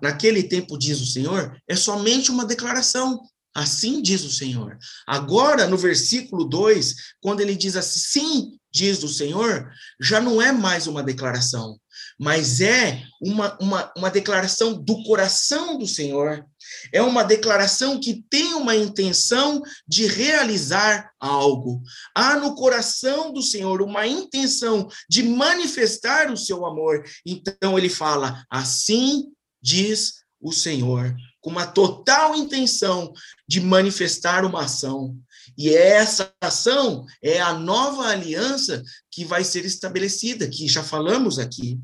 naquele 0.00 0.42
tempo 0.42 0.78
diz 0.78 1.00
o 1.00 1.06
Senhor, 1.06 1.56
é 1.68 1.74
somente 1.74 2.30
uma 2.30 2.44
declaração. 2.44 3.20
Assim 3.54 4.00
diz 4.00 4.24
o 4.24 4.30
Senhor. 4.30 4.78
Agora, 5.06 5.66
no 5.66 5.76
versículo 5.76 6.44
2, 6.44 6.94
quando 7.20 7.40
ele 7.40 7.54
diz 7.54 7.76
assim, 7.76 8.58
diz 8.72 9.02
o 9.02 9.08
Senhor, 9.08 9.70
já 10.00 10.20
não 10.20 10.40
é 10.40 10.52
mais 10.52 10.86
uma 10.86 11.02
declaração, 11.02 11.78
mas 12.18 12.62
é 12.62 13.04
uma, 13.20 13.58
uma, 13.60 13.92
uma 13.94 14.10
declaração 14.10 14.72
do 14.72 15.02
coração 15.04 15.76
do 15.76 15.86
Senhor. 15.86 16.46
É 16.92 17.02
uma 17.02 17.22
declaração 17.22 17.98
que 18.00 18.24
tem 18.28 18.54
uma 18.54 18.74
intenção 18.76 19.62
de 19.86 20.06
realizar 20.06 21.10
algo. 21.20 21.82
Há 22.14 22.36
no 22.36 22.54
coração 22.54 23.32
do 23.32 23.42
Senhor 23.42 23.82
uma 23.82 24.06
intenção 24.06 24.88
de 25.08 25.22
manifestar 25.22 26.30
o 26.30 26.36
seu 26.36 26.64
amor. 26.66 27.04
Então 27.26 27.78
ele 27.78 27.88
fala: 27.88 28.44
Assim 28.50 29.24
diz 29.62 30.14
o 30.40 30.52
Senhor 30.52 31.14
com 31.42 31.50
uma 31.50 31.66
total 31.66 32.36
intenção 32.36 33.12
de 33.48 33.60
manifestar 33.60 34.44
uma 34.44 34.62
ação. 34.62 35.18
E 35.58 35.74
essa 35.74 36.32
ação 36.40 37.04
é 37.20 37.40
a 37.40 37.52
nova 37.52 38.06
aliança 38.06 38.82
que 39.10 39.24
vai 39.24 39.42
ser 39.42 39.64
estabelecida, 39.64 40.48
que 40.48 40.68
já 40.68 40.82
falamos 40.82 41.38
aqui. 41.38 41.80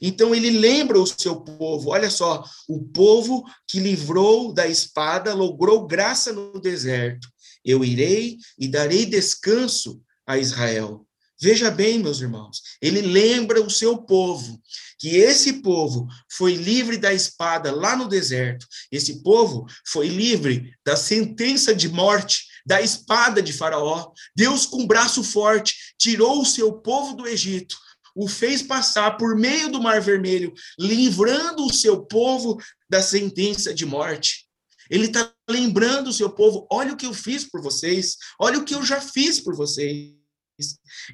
Então 0.00 0.34
ele 0.34 0.50
lembra 0.50 0.98
o 0.98 1.06
seu 1.06 1.40
povo, 1.40 1.90
olha 1.90 2.10
só, 2.10 2.44
o 2.68 2.82
povo 2.84 3.44
que 3.66 3.80
livrou 3.80 4.52
da 4.52 4.66
espada, 4.66 5.34
logrou 5.34 5.86
graça 5.86 6.32
no 6.32 6.60
deserto. 6.60 7.28
Eu 7.64 7.84
irei 7.84 8.38
e 8.58 8.68
darei 8.68 9.06
descanso 9.06 10.00
a 10.26 10.38
Israel. 10.38 11.06
Veja 11.40 11.72
bem, 11.72 11.98
meus 11.98 12.20
irmãos, 12.20 12.62
ele 12.80 13.00
lembra 13.00 13.60
o 13.60 13.68
seu 13.68 13.98
povo, 13.98 14.60
que 14.96 15.16
esse 15.16 15.54
povo 15.54 16.06
foi 16.30 16.54
livre 16.54 16.96
da 16.96 17.12
espada 17.12 17.74
lá 17.74 17.96
no 17.96 18.06
deserto. 18.06 18.64
Esse 18.92 19.24
povo 19.24 19.66
foi 19.84 20.06
livre 20.06 20.72
da 20.86 20.94
sentença 20.94 21.74
de 21.74 21.88
morte, 21.88 22.44
da 22.64 22.80
espada 22.80 23.42
de 23.42 23.52
Faraó. 23.52 24.12
Deus, 24.36 24.66
com 24.66 24.86
braço 24.86 25.24
forte, 25.24 25.74
tirou 25.98 26.40
o 26.40 26.46
seu 26.46 26.74
povo 26.74 27.16
do 27.16 27.26
Egito, 27.26 27.76
o 28.14 28.28
fez 28.28 28.62
passar 28.62 29.16
por 29.16 29.36
meio 29.36 29.70
do 29.70 29.80
Mar 29.80 30.00
Vermelho, 30.00 30.52
livrando 30.78 31.64
o 31.64 31.72
seu 31.72 32.04
povo 32.04 32.58
da 32.88 33.02
sentença 33.02 33.72
de 33.72 33.86
morte. 33.86 34.46
Ele 34.90 35.06
está 35.06 35.32
lembrando 35.48 36.08
o 36.08 36.12
seu 36.12 36.30
povo: 36.30 36.66
olha 36.70 36.92
o 36.92 36.96
que 36.96 37.06
eu 37.06 37.14
fiz 37.14 37.44
por 37.44 37.62
vocês, 37.62 38.16
olha 38.38 38.58
o 38.58 38.64
que 38.64 38.74
eu 38.74 38.84
já 38.84 39.00
fiz 39.00 39.40
por 39.40 39.54
vocês. 39.56 40.14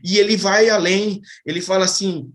E 0.02 0.18
ele 0.18 0.36
vai 0.36 0.68
além, 0.68 1.20
ele 1.46 1.62
fala 1.62 1.84
assim: 1.84 2.32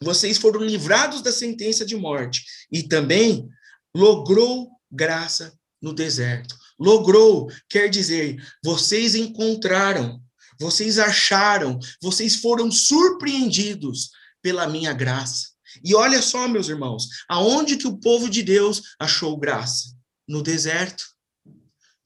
vocês 0.00 0.38
foram 0.38 0.60
livrados 0.60 1.22
da 1.22 1.32
sentença 1.32 1.84
de 1.84 1.96
morte 1.96 2.44
e 2.70 2.82
também 2.82 3.48
logrou 3.94 4.70
graça 4.90 5.52
no 5.82 5.92
deserto. 5.92 6.56
Logrou, 6.78 7.50
quer 7.68 7.88
dizer, 7.88 8.36
vocês 8.62 9.14
encontraram, 9.14 10.22
vocês 10.58 10.98
acharam, 10.98 11.78
vocês 12.02 12.36
foram 12.36 12.70
surpreendidos 12.70 14.10
pela 14.42 14.68
minha 14.68 14.92
graça. 14.92 15.48
E 15.84 15.94
olha 15.94 16.22
só, 16.22 16.48
meus 16.48 16.68
irmãos, 16.68 17.08
aonde 17.28 17.76
que 17.76 17.86
o 17.86 17.98
povo 17.98 18.28
de 18.28 18.42
Deus 18.42 18.82
achou 18.98 19.36
graça? 19.36 19.94
No 20.26 20.42
deserto. 20.42 21.04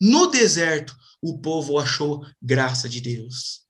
No 0.00 0.26
deserto, 0.26 0.94
o 1.20 1.38
povo 1.38 1.78
achou 1.78 2.26
graça 2.40 2.88
de 2.88 3.00
Deus. 3.00 3.62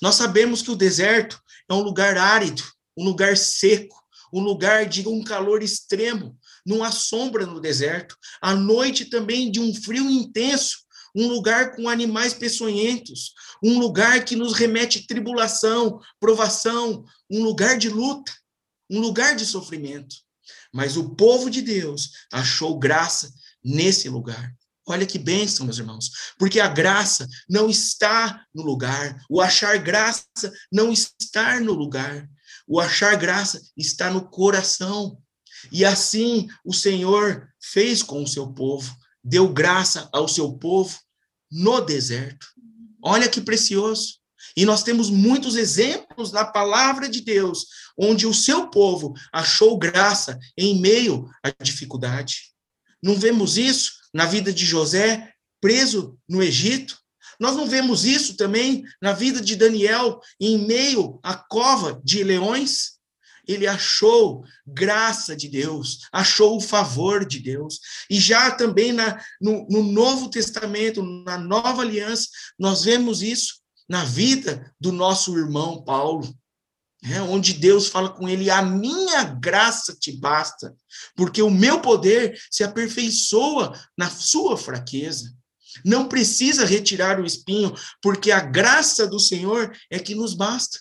Nós 0.00 0.14
sabemos 0.14 0.62
que 0.62 0.70
o 0.70 0.76
deserto 0.76 1.40
é 1.68 1.74
um 1.74 1.80
lugar 1.80 2.16
árido, 2.16 2.62
um 2.96 3.04
lugar 3.04 3.36
seco, 3.36 4.00
um 4.32 4.40
lugar 4.40 4.86
de 4.86 5.06
um 5.08 5.22
calor 5.24 5.62
extremo, 5.62 6.38
não 6.64 6.84
há 6.84 6.92
sombra 6.92 7.46
no 7.46 7.60
deserto. 7.60 8.16
À 8.40 8.54
noite 8.54 9.06
também 9.06 9.50
de 9.50 9.60
um 9.60 9.74
frio 9.74 10.08
intenso, 10.08 10.78
um 11.14 11.28
lugar 11.28 11.74
com 11.74 11.88
animais 11.88 12.34
peçonhentos, 12.34 13.32
um 13.62 13.78
lugar 13.78 14.24
que 14.24 14.36
nos 14.36 14.54
remete 14.54 15.06
tribulação, 15.06 16.00
provação, 16.18 17.04
um 17.30 17.42
lugar 17.42 17.78
de 17.78 17.88
luta, 17.88 18.32
um 18.90 19.00
lugar 19.00 19.36
de 19.36 19.44
sofrimento. 19.44 20.16
Mas 20.72 20.96
o 20.96 21.14
povo 21.14 21.50
de 21.50 21.62
Deus 21.62 22.10
achou 22.32 22.78
graça 22.78 23.32
nesse 23.62 24.08
lugar. 24.08 24.52
Olha 24.86 25.06
que 25.06 25.18
bênção, 25.18 25.66
meus 25.66 25.78
irmãos, 25.78 26.10
porque 26.38 26.58
a 26.58 26.66
graça 26.66 27.28
não 27.48 27.70
está 27.70 28.44
no 28.52 28.62
lugar, 28.62 29.16
o 29.28 29.40
achar 29.40 29.78
graça 29.78 30.26
não 30.72 30.92
está 30.92 31.60
no 31.60 31.72
lugar, 31.72 32.28
o 32.66 32.80
achar 32.80 33.14
graça 33.16 33.60
está 33.76 34.10
no 34.10 34.28
coração. 34.28 35.18
E 35.70 35.84
assim 35.84 36.48
o 36.64 36.72
Senhor 36.72 37.48
fez 37.60 38.02
com 38.02 38.22
o 38.22 38.26
seu 38.26 38.52
povo, 38.52 38.92
deu 39.22 39.48
graça 39.52 40.08
ao 40.12 40.28
seu 40.28 40.52
povo 40.52 40.98
no 41.50 41.80
deserto. 41.80 42.46
Olha 43.02 43.28
que 43.28 43.40
precioso. 43.40 44.20
E 44.56 44.64
nós 44.64 44.82
temos 44.82 45.10
muitos 45.10 45.56
exemplos 45.56 46.32
na 46.32 46.44
palavra 46.44 47.08
de 47.08 47.20
Deus, 47.20 47.66
onde 47.96 48.26
o 48.26 48.34
seu 48.34 48.68
povo 48.68 49.14
achou 49.32 49.78
graça 49.78 50.38
em 50.56 50.80
meio 50.80 51.28
à 51.42 51.50
dificuldade. 51.62 52.52
Não 53.02 53.14
vemos 53.14 53.56
isso 53.56 53.92
na 54.12 54.26
vida 54.26 54.52
de 54.52 54.64
José, 54.64 55.32
preso 55.60 56.18
no 56.28 56.42
Egito? 56.42 56.98
Nós 57.38 57.56
não 57.56 57.66
vemos 57.66 58.04
isso 58.04 58.36
também 58.36 58.82
na 59.00 59.12
vida 59.12 59.40
de 59.40 59.56
Daniel, 59.56 60.20
em 60.38 60.58
meio 60.66 61.18
à 61.22 61.34
cova 61.34 62.00
de 62.04 62.22
leões? 62.22 62.99
Ele 63.50 63.66
achou 63.66 64.44
graça 64.64 65.34
de 65.34 65.48
Deus, 65.48 66.06
achou 66.12 66.56
o 66.56 66.60
favor 66.60 67.26
de 67.26 67.40
Deus. 67.40 67.80
E 68.08 68.20
já 68.20 68.52
também 68.52 68.92
na, 68.92 69.20
no, 69.40 69.66
no 69.68 69.82
Novo 69.82 70.30
Testamento, 70.30 71.02
na 71.24 71.36
Nova 71.36 71.82
Aliança, 71.82 72.28
nós 72.56 72.84
vemos 72.84 73.22
isso 73.22 73.60
na 73.88 74.04
vida 74.04 74.72
do 74.78 74.92
nosso 74.92 75.36
irmão 75.36 75.82
Paulo. 75.82 76.32
É, 77.02 77.20
onde 77.22 77.54
Deus 77.54 77.88
fala 77.88 78.10
com 78.10 78.28
ele: 78.28 78.50
A 78.50 78.62
minha 78.62 79.24
graça 79.24 79.96
te 79.98 80.12
basta, 80.12 80.72
porque 81.16 81.42
o 81.42 81.50
meu 81.50 81.80
poder 81.80 82.38
se 82.50 82.62
aperfeiçoa 82.62 83.72
na 83.98 84.08
sua 84.08 84.56
fraqueza. 84.56 85.34
Não 85.84 86.06
precisa 86.06 86.64
retirar 86.64 87.18
o 87.18 87.26
espinho, 87.26 87.74
porque 88.02 88.30
a 88.30 88.40
graça 88.40 89.06
do 89.06 89.18
Senhor 89.18 89.74
é 89.90 89.98
que 89.98 90.14
nos 90.14 90.34
basta. 90.34 90.78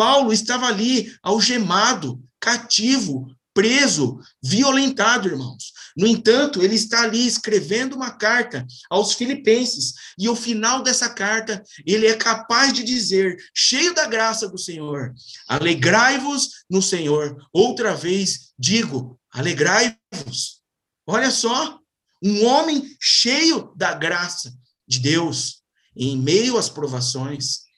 Paulo 0.00 0.32
estava 0.32 0.66
ali, 0.66 1.14
algemado, 1.22 2.24
cativo, 2.40 3.26
preso, 3.52 4.18
violentado, 4.42 5.28
irmãos. 5.28 5.74
No 5.94 6.06
entanto, 6.06 6.62
ele 6.62 6.74
está 6.74 7.02
ali 7.02 7.26
escrevendo 7.26 7.96
uma 7.96 8.10
carta 8.10 8.66
aos 8.88 9.12
filipenses, 9.12 9.92
e 10.18 10.26
o 10.26 10.34
final 10.34 10.82
dessa 10.82 11.10
carta, 11.10 11.62
ele 11.84 12.06
é 12.06 12.16
capaz 12.16 12.72
de 12.72 12.82
dizer, 12.82 13.36
cheio 13.54 13.94
da 13.94 14.06
graça 14.06 14.48
do 14.48 14.56
Senhor: 14.56 15.12
Alegrai-vos 15.46 16.48
no 16.70 16.80
Senhor. 16.80 17.36
Outra 17.52 17.94
vez 17.94 18.52
digo, 18.58 19.20
alegrai-vos. 19.30 20.62
Olha 21.06 21.30
só, 21.30 21.78
um 22.24 22.46
homem 22.46 22.96
cheio 22.98 23.70
da 23.76 23.92
graça 23.92 24.50
de 24.88 24.98
Deus, 24.98 25.60
em 25.94 26.16
meio 26.16 26.56
às 26.56 26.70
provações. 26.70 27.68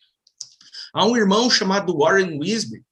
Há 0.93 1.07
um 1.07 1.17
irmão 1.17 1.51
chamado 1.51 1.97
Warren 1.97 2.39
Wisby, 2.39 2.83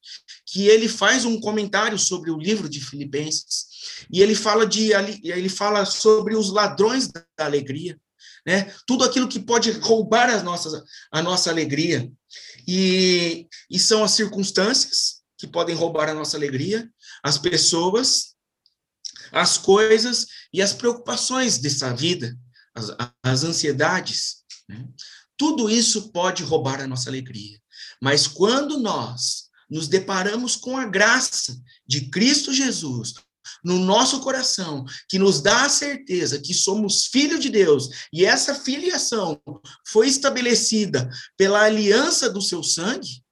que 0.47 0.67
ele 0.67 0.89
faz 0.89 1.25
um 1.25 1.39
comentário 1.39 1.99
sobre 1.99 2.31
o 2.31 2.39
livro 2.39 2.69
de 2.69 2.81
Filipenses 2.81 3.67
e 4.11 4.23
ele 4.23 4.35
fala 4.35 4.67
de 4.67 4.93
ele 5.23 5.49
fala 5.49 5.85
sobre 5.85 6.35
os 6.35 6.51
ladrões 6.51 7.09
da 7.09 7.25
alegria, 7.39 7.99
né? 8.47 8.75
Tudo 8.87 9.05
aquilo 9.05 9.29
que 9.29 9.39
pode 9.39 9.71
roubar 9.73 10.31
as 10.31 10.43
nossas 10.43 10.83
a 11.13 11.23
nossa 11.23 11.51
alegria. 11.51 12.11
E, 12.67 13.47
e 13.71 13.79
são 13.79 14.05
as 14.05 14.13
circunstâncias 14.13 15.21
que 15.37 15.47
podem 15.47 15.75
roubar 15.75 16.09
a 16.09 16.15
nossa 16.15 16.37
alegria, 16.37 16.89
as 17.23 17.39
pessoas, 17.39 18.35
as 19.33 19.59
coisas 19.59 20.27
e 20.53 20.61
as 20.61 20.73
preocupações 20.73 21.59
dessa 21.59 21.95
vida, 21.95 22.37
as, 22.75 22.91
as 23.23 23.45
ansiedades. 23.45 24.45
Né? 24.69 24.87
Tudo 25.37 25.71
isso 25.71 26.13
pode 26.13 26.43
roubar 26.43 26.81
a 26.81 26.87
nossa 26.87 27.09
alegria. 27.09 27.59
Mas 28.01 28.27
quando 28.27 28.79
nós 28.79 29.51
nos 29.71 29.87
deparamos 29.87 30.57
com 30.57 30.77
a 30.77 30.87
graça 30.87 31.57
de 31.87 32.09
Cristo 32.09 32.53
Jesus 32.53 33.15
no 33.63 33.79
nosso 33.79 34.21
coração, 34.21 34.85
que 35.09 35.19
nos 35.19 35.41
dá 35.41 35.65
a 35.65 35.69
certeza 35.69 36.41
que 36.41 36.55
somos 36.55 37.07
filhos 37.07 37.41
de 37.41 37.51
Deus, 37.51 37.89
e 38.13 38.25
essa 38.25 38.55
filiação 38.55 39.41
foi 39.87 40.09
estabelecida 40.09 41.09
pela 41.37 41.63
aliança 41.63 42.31
do 42.31 42.41
seu 42.41 42.63
sangue, 42.63 43.23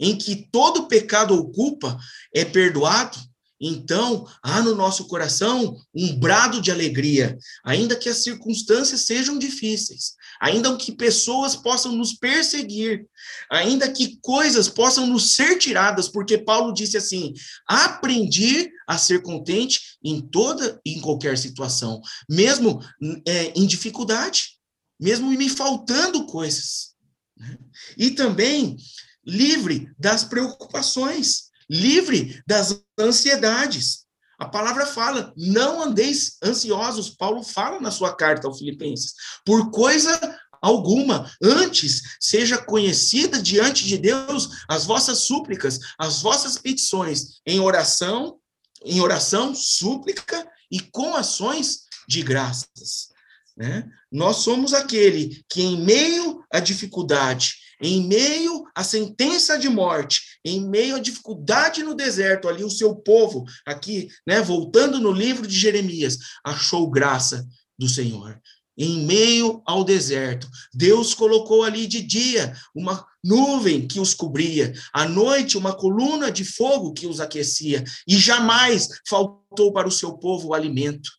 em 0.00 0.18
que 0.18 0.48
todo 0.50 0.88
pecado 0.88 1.34
ou 1.34 1.50
culpa 1.52 1.96
é 2.34 2.44
perdoado, 2.44 3.18
então, 3.64 4.26
há 4.42 4.60
no 4.60 4.74
nosso 4.74 5.06
coração 5.06 5.80
um 5.94 6.18
brado 6.18 6.60
de 6.60 6.72
alegria, 6.72 7.38
ainda 7.64 7.94
que 7.94 8.08
as 8.08 8.24
circunstâncias 8.24 9.02
sejam 9.02 9.38
difíceis, 9.38 10.16
ainda 10.42 10.76
que 10.76 10.90
pessoas 10.90 11.54
possam 11.54 11.92
nos 11.92 12.14
perseguir, 12.14 13.06
ainda 13.48 13.88
que 13.90 14.18
coisas 14.20 14.68
possam 14.68 15.06
nos 15.06 15.36
ser 15.36 15.56
tiradas, 15.56 16.08
porque 16.08 16.36
Paulo 16.36 16.74
disse 16.74 16.96
assim: 16.96 17.32
aprendi 17.64 18.68
a 18.88 18.98
ser 18.98 19.22
contente 19.22 19.96
em 20.02 20.20
toda 20.20 20.80
e 20.84 20.94
em 20.94 21.00
qualquer 21.00 21.38
situação, 21.38 22.00
mesmo 22.28 22.80
é, 23.24 23.52
em 23.54 23.64
dificuldade, 23.66 24.58
mesmo 25.00 25.30
me 25.30 25.48
faltando 25.48 26.26
coisas. 26.26 26.92
Né? 27.38 27.56
E 27.96 28.10
também 28.10 28.76
livre 29.24 29.88
das 29.96 30.24
preocupações 30.24 31.52
livre 31.70 32.42
das 32.46 32.82
ansiedades. 32.98 34.01
A 34.42 34.48
palavra 34.48 34.84
fala: 34.84 35.32
não 35.36 35.80
andeis 35.80 36.36
ansiosos. 36.42 37.10
Paulo 37.10 37.44
fala 37.44 37.80
na 37.80 37.92
sua 37.92 38.12
carta 38.12 38.48
aos 38.48 38.58
Filipenses, 38.58 39.14
por 39.44 39.70
coisa 39.70 40.18
alguma, 40.60 41.30
antes 41.40 42.02
seja 42.20 42.58
conhecida 42.58 43.40
diante 43.40 43.84
de 43.86 43.96
Deus 43.96 44.48
as 44.68 44.84
vossas 44.84 45.20
súplicas, 45.20 45.78
as 45.96 46.22
vossas 46.22 46.58
petições 46.58 47.40
em 47.46 47.60
oração, 47.60 48.36
em 48.84 49.00
oração, 49.00 49.54
súplica 49.54 50.44
e 50.70 50.80
com 50.80 51.14
ações 51.14 51.82
de 52.08 52.20
graças. 52.20 53.10
Né? 53.56 53.88
Nós 54.10 54.38
somos 54.38 54.74
aquele 54.74 55.44
que, 55.48 55.62
em 55.62 55.84
meio 55.84 56.44
à 56.52 56.58
dificuldade, 56.58 57.54
em 57.82 58.06
meio 58.06 58.64
à 58.74 58.84
sentença 58.84 59.58
de 59.58 59.68
morte, 59.68 60.38
em 60.44 60.66
meio 60.66 60.96
à 60.96 60.98
dificuldade 61.00 61.82
no 61.82 61.94
deserto, 61.94 62.48
ali 62.48 62.62
o 62.62 62.70
seu 62.70 62.94
povo, 62.94 63.44
aqui, 63.66 64.08
né, 64.26 64.40
voltando 64.40 65.00
no 65.00 65.10
livro 65.10 65.46
de 65.46 65.58
Jeremias, 65.58 66.16
achou 66.44 66.88
graça 66.88 67.46
do 67.76 67.88
Senhor. 67.88 68.40
Em 68.78 69.04
meio 69.04 69.60
ao 69.66 69.84
deserto, 69.84 70.48
Deus 70.72 71.12
colocou 71.12 71.62
ali 71.62 71.86
de 71.86 72.00
dia 72.00 72.54
uma 72.74 73.04
nuvem 73.22 73.86
que 73.86 74.00
os 74.00 74.14
cobria, 74.14 74.72
à 74.94 75.06
noite 75.06 75.58
uma 75.58 75.74
coluna 75.74 76.30
de 76.30 76.44
fogo 76.44 76.94
que 76.94 77.06
os 77.06 77.20
aquecia, 77.20 77.84
e 78.08 78.16
jamais 78.16 78.88
faltou 79.06 79.72
para 79.72 79.86
o 79.86 79.92
seu 79.92 80.16
povo 80.16 80.48
o 80.48 80.54
alimento. 80.54 81.10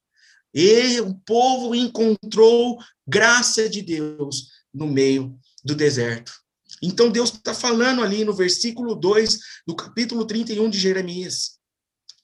E 0.54 1.00
o 1.02 1.14
povo 1.26 1.76
encontrou 1.76 2.80
graça 3.08 3.70
de 3.70 3.82
Deus 3.82 4.48
no 4.74 4.88
meio 4.88 5.38
do 5.64 5.76
deserto. 5.76 6.43
Então 6.86 7.10
Deus 7.10 7.32
está 7.32 7.54
falando 7.54 8.04
ali 8.04 8.26
no 8.26 8.34
versículo 8.34 8.94
2 8.94 9.40
do 9.66 9.74
capítulo 9.74 10.26
31 10.26 10.70
de 10.70 10.78
Jeremias. 10.78 11.58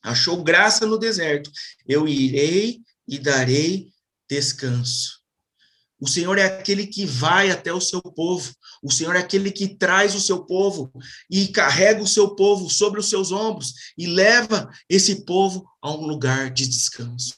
Achou 0.04 0.44
graça 0.44 0.86
no 0.86 0.98
deserto. 0.98 1.50
Eu 1.88 2.06
irei 2.06 2.82
e 3.08 3.18
darei 3.18 3.90
descanso. 4.30 5.20
O 5.98 6.08
Senhor 6.08 6.38
é 6.38 6.44
aquele 6.44 6.88
que 6.88 7.06
vai 7.06 7.52
até 7.52 7.74
o 7.74 7.80
seu 7.80 8.02
povo. 8.02 8.54
O 8.84 8.92
Senhor 8.92 9.16
é 9.16 9.20
aquele 9.20 9.50
que 9.50 9.76
traz 9.76 10.14
o 10.14 10.20
seu 10.20 10.46
povo 10.46 10.92
e 11.30 11.48
carrega 11.48 12.02
o 12.02 12.08
seu 12.08 12.36
povo 12.36 12.70
sobre 12.70 13.00
os 13.00 13.10
seus 13.10 13.32
ombros 13.32 13.74
e 13.98 14.08
leva 14.08 14.70
esse 14.90 15.26
povo 15.26 15.66
a 15.82 15.92
um 15.92 16.06
lugar 16.06 16.52
de 16.52 16.68
descanso. 16.68 17.36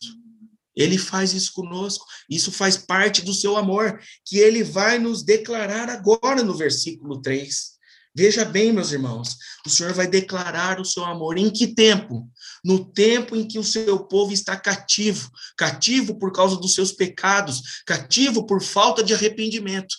Ele 0.76 0.98
faz 0.98 1.34
isso 1.34 1.52
conosco. 1.54 2.06
Isso 2.30 2.52
faz 2.52 2.78
parte 2.78 3.22
do 3.22 3.34
seu 3.34 3.58
amor, 3.58 4.00
que 4.26 4.38
ele 4.38 4.64
vai 4.64 5.00
nos 5.00 5.24
declarar 5.24 5.90
agora 5.90 6.44
no 6.44 6.56
versículo 6.56 7.22
3. 7.22 7.72
Veja 8.14 8.44
bem, 8.44 8.74
meus 8.74 8.92
irmãos, 8.92 9.38
o 9.66 9.70
Senhor 9.70 9.94
vai 9.94 10.06
declarar 10.06 10.82
o 10.82 10.86
seu 10.86 11.06
amor 11.06 11.38
em 11.38 11.50
que 11.50 11.68
tempo? 11.68 12.30
No 12.64 12.84
tempo 12.84 13.38
em 13.38 13.48
que 13.48 13.58
o 13.58 13.64
seu 13.64 14.06
povo 14.06 14.34
está 14.34 14.58
cativo, 14.58 15.30
cativo 15.56 16.20
por 16.20 16.34
causa 16.34 16.58
dos 16.58 16.74
seus 16.76 16.92
pecados, 16.92 17.82
cativo 17.86 18.46
por 18.46 18.62
falta 18.62 19.02
de 19.02 19.14
arrependimento. 19.14 19.96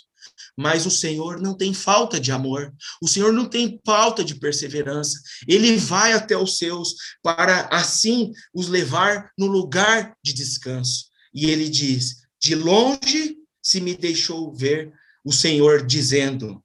Mas 0.57 0.85
o 0.85 0.91
Senhor 0.91 1.41
não 1.41 1.57
tem 1.57 1.73
falta 1.73 2.21
de 2.21 2.31
amor, 2.31 2.75
o 3.01 3.09
Senhor 3.09 3.33
não 3.33 3.49
tem 3.49 3.81
falta 3.85 4.23
de 4.23 4.35
perseverança. 4.35 5.19
Ele 5.49 5.77
vai 5.77 6.12
até 6.12 6.37
os 6.37 6.59
seus 6.59 6.95
para 7.23 7.69
assim 7.69 8.33
os 8.53 8.69
levar 8.69 9.31
no 9.38 9.47
lugar 9.47 10.15
de 10.23 10.33
descanso. 10.33 11.07
E 11.33 11.47
ele 11.47 11.69
diz: 11.69 12.23
de 12.43 12.57
longe 12.57 13.37
se 13.62 13.81
me 13.81 13.95
deixou 13.95 14.53
ver 14.53 14.93
o 15.25 15.33
Senhor 15.33 15.87
dizendo: 15.87 16.62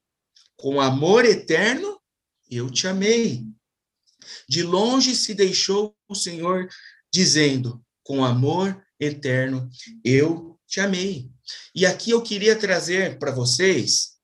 Com 0.56 0.80
amor 0.80 1.24
eterno 1.24 2.00
eu 2.50 2.68
te 2.68 2.88
amei. 2.88 3.46
De 4.48 4.62
longe 4.62 5.14
se 5.14 5.34
deixou 5.34 5.96
o 6.08 6.14
Senhor 6.14 6.68
dizendo: 7.12 7.80
Com 8.02 8.24
amor 8.24 8.84
eterno 8.98 9.70
eu 10.04 10.58
te 10.66 10.80
amei. 10.80 11.30
E 11.74 11.86
aqui 11.86 12.10
eu 12.10 12.22
queria 12.22 12.56
trazer 12.56 13.18
para 13.18 13.30
vocês 13.30 14.18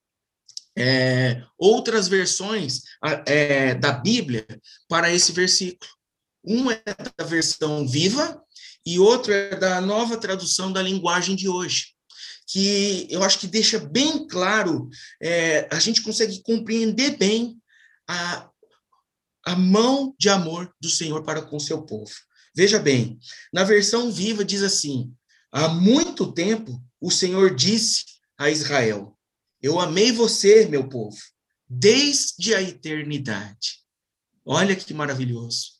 é, 0.77 1.41
outras 1.57 2.07
versões 2.07 2.81
é, 3.25 3.75
da 3.75 3.91
Bíblia 3.91 4.45
para 4.87 5.13
esse 5.13 5.31
versículo. 5.31 5.89
Um 6.43 6.69
é 6.69 6.81
da 7.17 7.25
versão 7.25 7.87
viva 7.87 8.41
e 8.85 8.99
outro 8.99 9.33
é 9.33 9.55
da 9.55 9.81
nova 9.81 10.17
tradução 10.17 10.71
da 10.71 10.81
linguagem 10.81 11.35
de 11.35 11.49
hoje, 11.49 11.87
que 12.47 13.07
eu 13.09 13.23
acho 13.23 13.39
que 13.39 13.47
deixa 13.47 13.79
bem 13.79 14.27
claro, 14.27 14.87
é, 15.21 15.67
a 15.71 15.79
gente 15.79 16.03
consegue 16.03 16.43
compreender 16.43 17.17
bem 17.17 17.57
a, 18.07 18.49
a 19.43 19.55
mão 19.55 20.13
de 20.19 20.29
amor 20.29 20.71
do 20.79 20.89
Senhor 20.89 21.23
para 21.23 21.41
com 21.41 21.57
o 21.57 21.61
seu 21.61 21.81
povo. 21.81 22.11
Veja 22.55 22.79
bem, 22.79 23.19
na 23.51 23.63
versão 23.63 24.11
viva 24.11 24.45
diz 24.45 24.61
assim: 24.61 25.11
há 25.51 25.67
muito 25.67 26.31
tempo 26.31 26.79
o 26.99 27.11
Senhor 27.11 27.53
disse 27.53 28.05
a 28.37 28.49
Israel: 28.49 29.17
Eu 29.61 29.79
amei 29.79 30.11
você, 30.11 30.65
meu 30.65 30.87
povo, 30.87 31.17
desde 31.67 32.53
a 32.53 32.61
eternidade. 32.61 33.83
Olha 34.45 34.75
que 34.75 34.93
maravilhoso. 34.93 35.73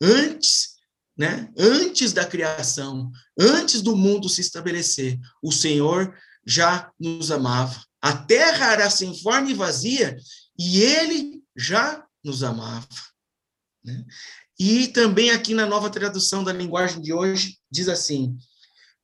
Antes, 0.00 0.76
né? 1.16 1.52
Antes 1.56 2.12
da 2.12 2.24
criação, 2.24 3.10
antes 3.38 3.82
do 3.82 3.96
mundo 3.96 4.28
se 4.28 4.40
estabelecer, 4.40 5.18
o 5.42 5.52
Senhor 5.52 6.16
já 6.46 6.90
nos 6.98 7.30
amava. 7.30 7.82
A 8.00 8.16
terra 8.16 8.72
era 8.72 8.90
sem 8.90 9.18
forma 9.20 9.50
e 9.50 9.54
vazia, 9.54 10.16
e 10.58 10.80
ele 10.82 11.42
já 11.54 12.06
nos 12.24 12.42
amava. 12.42 12.88
Né? 13.84 14.04
E 14.58 14.88
também 14.88 15.30
aqui 15.30 15.54
na 15.54 15.66
nova 15.66 15.90
tradução 15.90 16.44
da 16.44 16.52
linguagem 16.52 17.00
de 17.00 17.12
hoje, 17.12 17.58
diz 17.70 17.88
assim: 17.88 18.36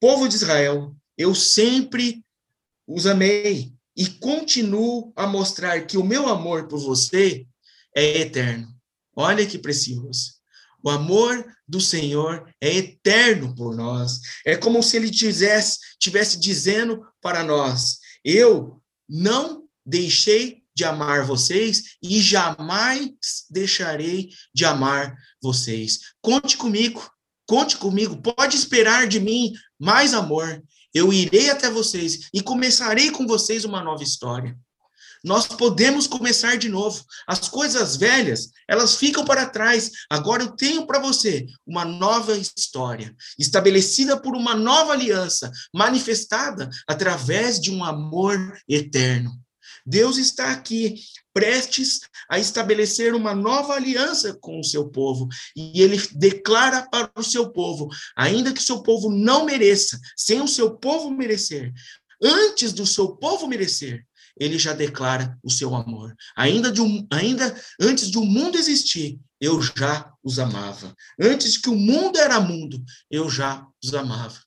Povo 0.00 0.28
de 0.28 0.34
Israel, 0.34 0.94
eu 1.16 1.34
sempre 1.34 2.24
os 2.86 3.06
amei 3.06 3.72
e 3.96 4.06
continuo 4.06 5.12
a 5.16 5.26
mostrar 5.26 5.86
que 5.86 5.96
o 5.96 6.04
meu 6.04 6.28
amor 6.28 6.68
por 6.68 6.78
você 6.78 7.46
é 7.94 8.20
eterno. 8.20 8.68
Olha 9.14 9.46
que 9.46 9.58
precioso. 9.58 10.34
O 10.82 10.90
amor 10.90 11.44
do 11.66 11.80
Senhor 11.80 12.48
é 12.60 12.76
eterno 12.76 13.54
por 13.54 13.74
nós. 13.74 14.20
É 14.44 14.56
como 14.56 14.82
se 14.82 14.96
ele 14.96 15.10
tivesse, 15.10 15.78
tivesse 15.98 16.38
dizendo 16.38 17.04
para 17.20 17.42
nós: 17.42 17.98
Eu 18.22 18.80
não 19.08 19.64
deixei 19.84 20.62
de 20.74 20.84
amar 20.84 21.24
vocês 21.24 21.96
e 22.02 22.20
jamais 22.20 23.10
deixarei 23.50 24.28
de 24.54 24.66
amar 24.66 25.16
vocês. 25.42 26.00
Conte 26.20 26.56
comigo, 26.56 27.10
conte 27.46 27.78
comigo, 27.78 28.20
pode 28.20 28.56
esperar 28.56 29.08
de 29.08 29.18
mim 29.18 29.54
mais 29.78 30.12
amor. 30.12 30.62
Eu 30.96 31.12
irei 31.12 31.50
até 31.50 31.68
vocês 31.68 32.30
e 32.32 32.40
começarei 32.40 33.10
com 33.10 33.26
vocês 33.26 33.66
uma 33.66 33.82
nova 33.82 34.02
história. 34.02 34.56
Nós 35.22 35.46
podemos 35.46 36.06
começar 36.06 36.56
de 36.56 36.70
novo. 36.70 37.04
As 37.26 37.50
coisas 37.50 37.98
velhas, 37.98 38.48
elas 38.66 38.96
ficam 38.96 39.22
para 39.22 39.44
trás. 39.44 39.90
Agora 40.08 40.44
eu 40.44 40.52
tenho 40.52 40.86
para 40.86 40.98
você 40.98 41.44
uma 41.66 41.84
nova 41.84 42.34
história, 42.34 43.14
estabelecida 43.38 44.18
por 44.18 44.34
uma 44.34 44.54
nova 44.54 44.94
aliança, 44.94 45.52
manifestada 45.70 46.70
através 46.88 47.60
de 47.60 47.70
um 47.70 47.84
amor 47.84 48.58
eterno. 48.66 49.38
Deus 49.86 50.18
está 50.18 50.50
aqui 50.50 50.96
prestes 51.32 52.00
a 52.30 52.38
estabelecer 52.38 53.14
uma 53.14 53.34
nova 53.34 53.74
aliança 53.74 54.36
com 54.40 54.58
o 54.58 54.64
seu 54.64 54.88
povo. 54.88 55.28
E 55.54 55.82
ele 55.82 56.00
declara 56.12 56.88
para 56.90 57.10
o 57.14 57.22
seu 57.22 57.50
povo, 57.50 57.88
ainda 58.16 58.52
que 58.52 58.60
o 58.60 58.64
seu 58.64 58.82
povo 58.82 59.10
não 59.10 59.44
mereça, 59.44 60.00
sem 60.16 60.40
o 60.40 60.48
seu 60.48 60.76
povo 60.76 61.10
merecer, 61.10 61.72
antes 62.22 62.72
do 62.72 62.86
seu 62.86 63.16
povo 63.16 63.46
merecer, 63.46 64.04
ele 64.38 64.58
já 64.58 64.72
declara 64.72 65.38
o 65.42 65.50
seu 65.50 65.74
amor. 65.74 66.14
Ainda, 66.36 66.72
de 66.72 66.80
um, 66.80 67.06
ainda 67.10 67.54
antes 67.80 68.10
de 68.10 68.18
o 68.18 68.24
mundo 68.24 68.58
existir, 68.58 69.18
eu 69.40 69.60
já 69.62 70.10
os 70.22 70.38
amava. 70.38 70.94
Antes 71.20 71.56
que 71.56 71.68
o 71.68 71.76
mundo 71.76 72.18
era 72.18 72.40
mundo, 72.40 72.82
eu 73.10 73.28
já 73.28 73.66
os 73.82 73.94
amava. 73.94 74.38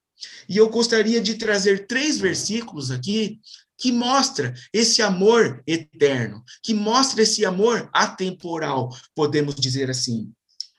E 0.47 0.57
eu 0.57 0.69
gostaria 0.69 1.21
de 1.21 1.35
trazer 1.35 1.87
três 1.87 2.17
versículos 2.17 2.91
aqui 2.91 3.39
que 3.79 3.91
mostra 3.91 4.53
esse 4.73 5.01
amor 5.01 5.63
eterno, 5.65 6.43
que 6.61 6.73
mostra 6.73 7.23
esse 7.23 7.45
amor 7.45 7.89
atemporal, 7.93 8.89
podemos 9.15 9.55
dizer 9.55 9.89
assim. 9.89 10.31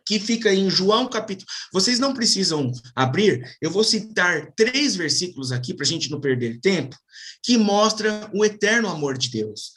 Que 0.06 0.18
fica 0.18 0.52
em 0.52 0.68
João 0.68 1.08
capítulo. 1.08 1.46
Vocês 1.72 1.98
não 1.98 2.12
precisam 2.12 2.72
abrir, 2.96 3.56
eu 3.62 3.70
vou 3.70 3.84
citar 3.84 4.52
três 4.56 4.96
versículos 4.96 5.52
aqui 5.52 5.72
para 5.72 5.84
a 5.84 5.88
gente 5.88 6.10
não 6.10 6.20
perder 6.20 6.60
tempo, 6.60 6.96
que 7.42 7.56
mostra 7.56 8.28
o 8.34 8.44
eterno 8.44 8.88
amor 8.88 9.16
de 9.16 9.30
Deus. 9.30 9.72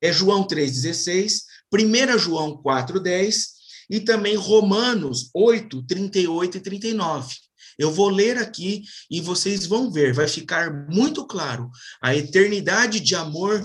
É 0.00 0.12
João 0.12 0.46
3,16, 0.46 1.40
1 1.72 2.18
João 2.18 2.62
4,10 2.62 3.58
e 3.90 4.00
também 4.00 4.36
Romanos 4.36 5.30
8, 5.34 5.82
38 5.84 6.58
e 6.58 6.60
39. 6.60 7.34
Eu 7.78 7.92
vou 7.92 8.08
ler 8.08 8.36
aqui 8.38 8.82
e 9.10 9.20
vocês 9.20 9.66
vão 9.66 9.90
ver, 9.90 10.12
vai 10.12 10.26
ficar 10.26 10.88
muito 10.90 11.26
claro 11.26 11.70
a 12.02 12.14
eternidade 12.14 13.00
de 13.00 13.14
amor 13.14 13.62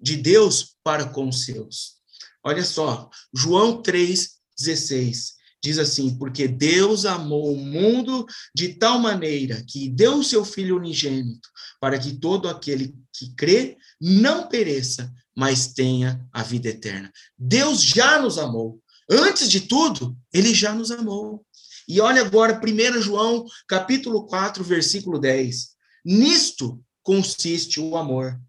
de 0.00 0.16
Deus 0.16 0.76
para 0.84 1.06
com 1.06 1.28
os 1.28 1.44
seus. 1.44 1.96
Olha 2.44 2.64
só, 2.64 3.10
João 3.34 3.82
3:16 3.82 5.36
diz 5.62 5.78
assim: 5.78 6.16
Porque 6.16 6.46
Deus 6.46 7.04
amou 7.04 7.52
o 7.52 7.58
mundo 7.58 8.24
de 8.54 8.74
tal 8.74 8.98
maneira 9.00 9.62
que 9.66 9.88
deu 9.88 10.18
o 10.18 10.24
seu 10.24 10.44
filho 10.44 10.76
unigênito, 10.76 11.48
para 11.80 11.98
que 11.98 12.16
todo 12.18 12.48
aquele 12.48 12.94
que 13.12 13.34
crê 13.34 13.76
não 14.00 14.48
pereça, 14.48 15.12
mas 15.34 15.72
tenha 15.72 16.24
a 16.32 16.42
vida 16.42 16.68
eterna. 16.68 17.10
Deus 17.36 17.82
já 17.82 18.20
nos 18.20 18.38
amou. 18.38 18.80
Antes 19.10 19.48
de 19.48 19.60
tudo, 19.60 20.16
ele 20.32 20.52
já 20.54 20.74
nos 20.74 20.90
amou. 20.90 21.45
E 21.88 22.00
olha 22.00 22.22
agora 22.22 22.60
1 22.60 23.00
João, 23.00 23.44
capítulo 23.68 24.26
4, 24.26 24.64
versículo 24.64 25.18
10. 25.18 25.68
Nisto 26.04 26.80
consiste 27.02 27.80
o 27.80 27.96
amor. 27.96 28.40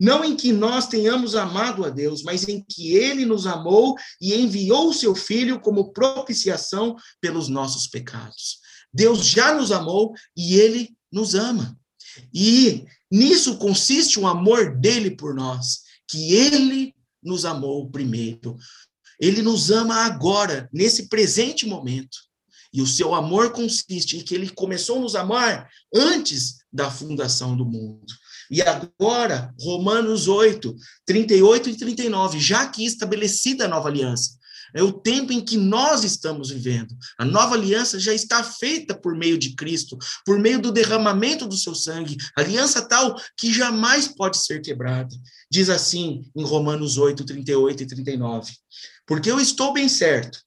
Não 0.00 0.24
em 0.24 0.34
que 0.34 0.50
nós 0.50 0.88
tenhamos 0.88 1.36
amado 1.36 1.84
a 1.84 1.90
Deus, 1.90 2.22
mas 2.22 2.48
em 2.48 2.64
que 2.66 2.94
ele 2.94 3.26
nos 3.26 3.46
amou 3.46 3.94
e 4.20 4.34
enviou 4.34 4.88
o 4.88 4.94
seu 4.94 5.14
filho 5.14 5.60
como 5.60 5.92
propiciação 5.92 6.96
pelos 7.20 7.48
nossos 7.48 7.86
pecados. 7.86 8.58
Deus 8.92 9.26
já 9.26 9.54
nos 9.54 9.70
amou 9.70 10.12
e 10.36 10.54
ele 10.54 10.96
nos 11.12 11.34
ama. 11.34 11.78
E 12.32 12.86
nisso 13.10 13.58
consiste 13.58 14.18
o 14.18 14.26
amor 14.26 14.76
dele 14.78 15.10
por 15.10 15.34
nós, 15.34 15.82
que 16.08 16.32
ele 16.32 16.94
nos 17.22 17.44
amou 17.44 17.90
primeiro. 17.90 18.56
Ele 19.20 19.42
nos 19.42 19.70
ama 19.70 20.06
agora, 20.06 20.68
nesse 20.72 21.08
presente 21.08 21.66
momento. 21.66 22.16
E 22.72 22.80
o 22.80 22.86
seu 22.86 23.14
amor 23.14 23.52
consiste 23.52 24.16
em 24.16 24.20
que 24.20 24.34
ele 24.34 24.48
começou 24.48 24.98
a 24.98 25.00
nos 25.00 25.14
amar 25.14 25.68
antes 25.94 26.58
da 26.72 26.90
fundação 26.90 27.56
do 27.56 27.64
mundo. 27.64 28.06
E 28.50 28.62
agora, 28.62 29.54
Romanos 29.60 30.26
8, 30.26 30.74
38 31.06 31.70
e 31.70 31.76
39, 31.76 32.40
já 32.40 32.62
aqui 32.62 32.84
estabelecida 32.84 33.64
a 33.64 33.68
nova 33.68 33.88
aliança. 33.88 34.40
É 34.74 34.82
o 34.82 34.92
tempo 34.92 35.32
em 35.32 35.40
que 35.40 35.56
nós 35.56 36.04
estamos 36.04 36.50
vivendo. 36.50 36.94
A 37.18 37.24
nova 37.24 37.54
aliança 37.54 37.98
já 37.98 38.14
está 38.14 38.42
feita 38.42 38.94
por 38.94 39.16
meio 39.16 39.36
de 39.36 39.54
Cristo, 39.54 39.98
por 40.24 40.38
meio 40.38 40.60
do 40.60 40.72
derramamento 40.72 41.46
do 41.46 41.56
seu 41.56 41.74
sangue, 41.74 42.16
aliança 42.36 42.82
tal 42.82 43.16
que 43.36 43.52
jamais 43.52 44.06
pode 44.06 44.38
ser 44.38 44.60
quebrada. 44.60 45.14
Diz 45.50 45.68
assim 45.68 46.22
em 46.36 46.44
Romanos 46.44 46.98
8, 46.98 47.24
38 47.24 47.82
e 47.82 47.86
39. 47.86 48.52
Porque 49.06 49.30
eu 49.30 49.40
estou 49.40 49.72
bem 49.72 49.88
certo 49.88 50.40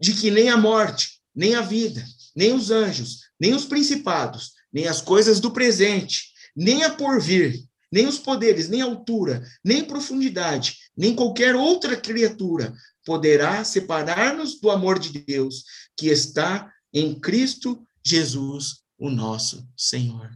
de 0.00 0.14
que 0.14 0.30
nem 0.30 0.48
a 0.48 0.56
morte, 0.56 1.19
nem 1.34 1.54
a 1.54 1.60
vida, 1.60 2.04
nem 2.34 2.52
os 2.52 2.70
anjos, 2.70 3.20
nem 3.38 3.54
os 3.54 3.64
principados, 3.64 4.52
nem 4.72 4.86
as 4.86 5.00
coisas 5.00 5.40
do 5.40 5.50
presente, 5.50 6.30
nem 6.56 6.84
a 6.84 6.90
porvir, 6.90 7.64
nem 7.92 8.06
os 8.06 8.18
poderes, 8.18 8.68
nem 8.68 8.80
altura, 8.80 9.42
nem 9.64 9.84
profundidade, 9.84 10.76
nem 10.96 11.14
qualquer 11.14 11.56
outra 11.56 11.96
criatura 11.96 12.72
poderá 13.04 13.64
separar-nos 13.64 14.60
do 14.60 14.70
amor 14.70 14.98
de 14.98 15.10
Deus 15.24 15.64
que 15.96 16.08
está 16.08 16.70
em 16.92 17.18
Cristo 17.18 17.84
Jesus, 18.04 18.80
o 18.98 19.10
nosso 19.10 19.66
Senhor. 19.76 20.30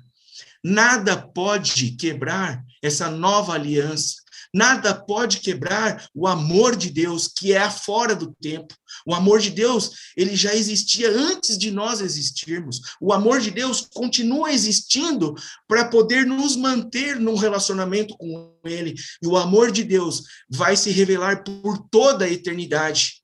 Nada 0.63 1.17
pode 1.17 1.91
quebrar 1.93 2.65
essa 2.83 3.11
nova 3.11 3.53
aliança. 3.53 4.15
Nada 4.55 4.95
pode 4.95 5.41
quebrar 5.41 6.09
o 6.15 6.29
amor 6.29 6.77
de 6.77 6.89
Deus, 6.89 7.27
que 7.27 7.53
é 7.53 7.69
fora 7.69 8.15
do 8.15 8.33
tempo. 8.41 8.73
O 9.05 9.13
amor 9.13 9.41
de 9.41 9.51
Deus, 9.51 9.91
ele 10.17 10.37
já 10.37 10.55
existia 10.55 11.11
antes 11.11 11.59
de 11.59 11.73
nós 11.73 12.01
existirmos. 12.01 12.81
O 13.01 13.13
amor 13.13 13.41
de 13.41 13.51
Deus 13.51 13.81
continua 13.93 14.53
existindo 14.53 15.35
para 15.67 15.87
poder 15.87 16.25
nos 16.25 16.55
manter 16.55 17.19
num 17.19 17.35
relacionamento 17.35 18.17
com 18.17 18.55
ele. 18.65 18.95
E 19.21 19.27
o 19.27 19.37
amor 19.37 19.73
de 19.73 19.83
Deus 19.83 20.23
vai 20.49 20.77
se 20.77 20.93
revelar 20.93 21.43
por 21.43 21.89
toda 21.91 22.25
a 22.25 22.31
eternidade 22.31 23.24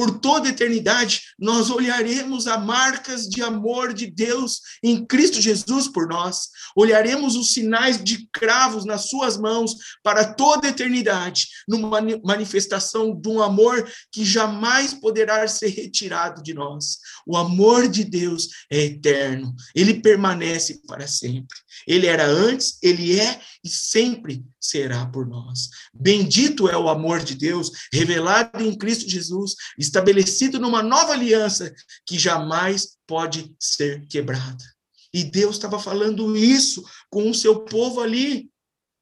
por 0.00 0.18
toda 0.18 0.48
a 0.48 0.50
eternidade, 0.50 1.20
nós 1.38 1.68
olharemos 1.68 2.46
as 2.46 2.64
marcas 2.64 3.28
de 3.28 3.42
amor 3.42 3.92
de 3.92 4.06
Deus 4.06 4.62
em 4.82 5.04
Cristo 5.04 5.42
Jesus 5.42 5.88
por 5.88 6.08
nós. 6.08 6.48
Olharemos 6.74 7.36
os 7.36 7.52
sinais 7.52 8.02
de 8.02 8.26
cravos 8.32 8.86
nas 8.86 9.10
suas 9.10 9.36
mãos 9.36 9.76
para 10.02 10.32
toda 10.32 10.66
a 10.66 10.70
eternidade, 10.70 11.48
numa 11.68 12.00
manifestação 12.24 13.14
de 13.14 13.28
um 13.28 13.42
amor 13.42 13.86
que 14.10 14.24
jamais 14.24 14.94
poderá 14.94 15.46
ser 15.46 15.68
retirado 15.68 16.42
de 16.42 16.54
nós. 16.54 16.96
O 17.26 17.36
amor 17.36 17.86
de 17.86 18.02
Deus 18.02 18.48
é 18.70 18.84
eterno, 18.84 19.54
ele 19.74 20.00
permanece 20.00 20.80
para 20.86 21.06
sempre. 21.06 21.58
Ele 21.86 22.06
era 22.06 22.24
antes, 22.24 22.78
ele 22.82 23.20
é 23.20 23.38
e 23.62 23.68
sempre 23.68 24.44
será 24.60 25.06
por 25.06 25.26
nós. 25.26 25.68
Bendito 25.92 26.68
é 26.68 26.76
o 26.76 26.88
amor 26.88 27.22
de 27.22 27.34
Deus, 27.34 27.70
revelado 27.92 28.62
em 28.62 28.76
Cristo 28.76 29.08
Jesus, 29.08 29.54
estabelecido 29.78 30.58
numa 30.58 30.82
nova 30.82 31.12
aliança 31.12 31.72
que 32.06 32.18
jamais 32.18 32.96
pode 33.06 33.54
ser 33.58 34.06
quebrada. 34.06 34.64
E 35.12 35.24
Deus 35.24 35.56
estava 35.56 35.78
falando 35.78 36.36
isso 36.36 36.84
com 37.10 37.28
o 37.28 37.34
seu 37.34 37.64
povo 37.64 38.00
ali, 38.00 38.50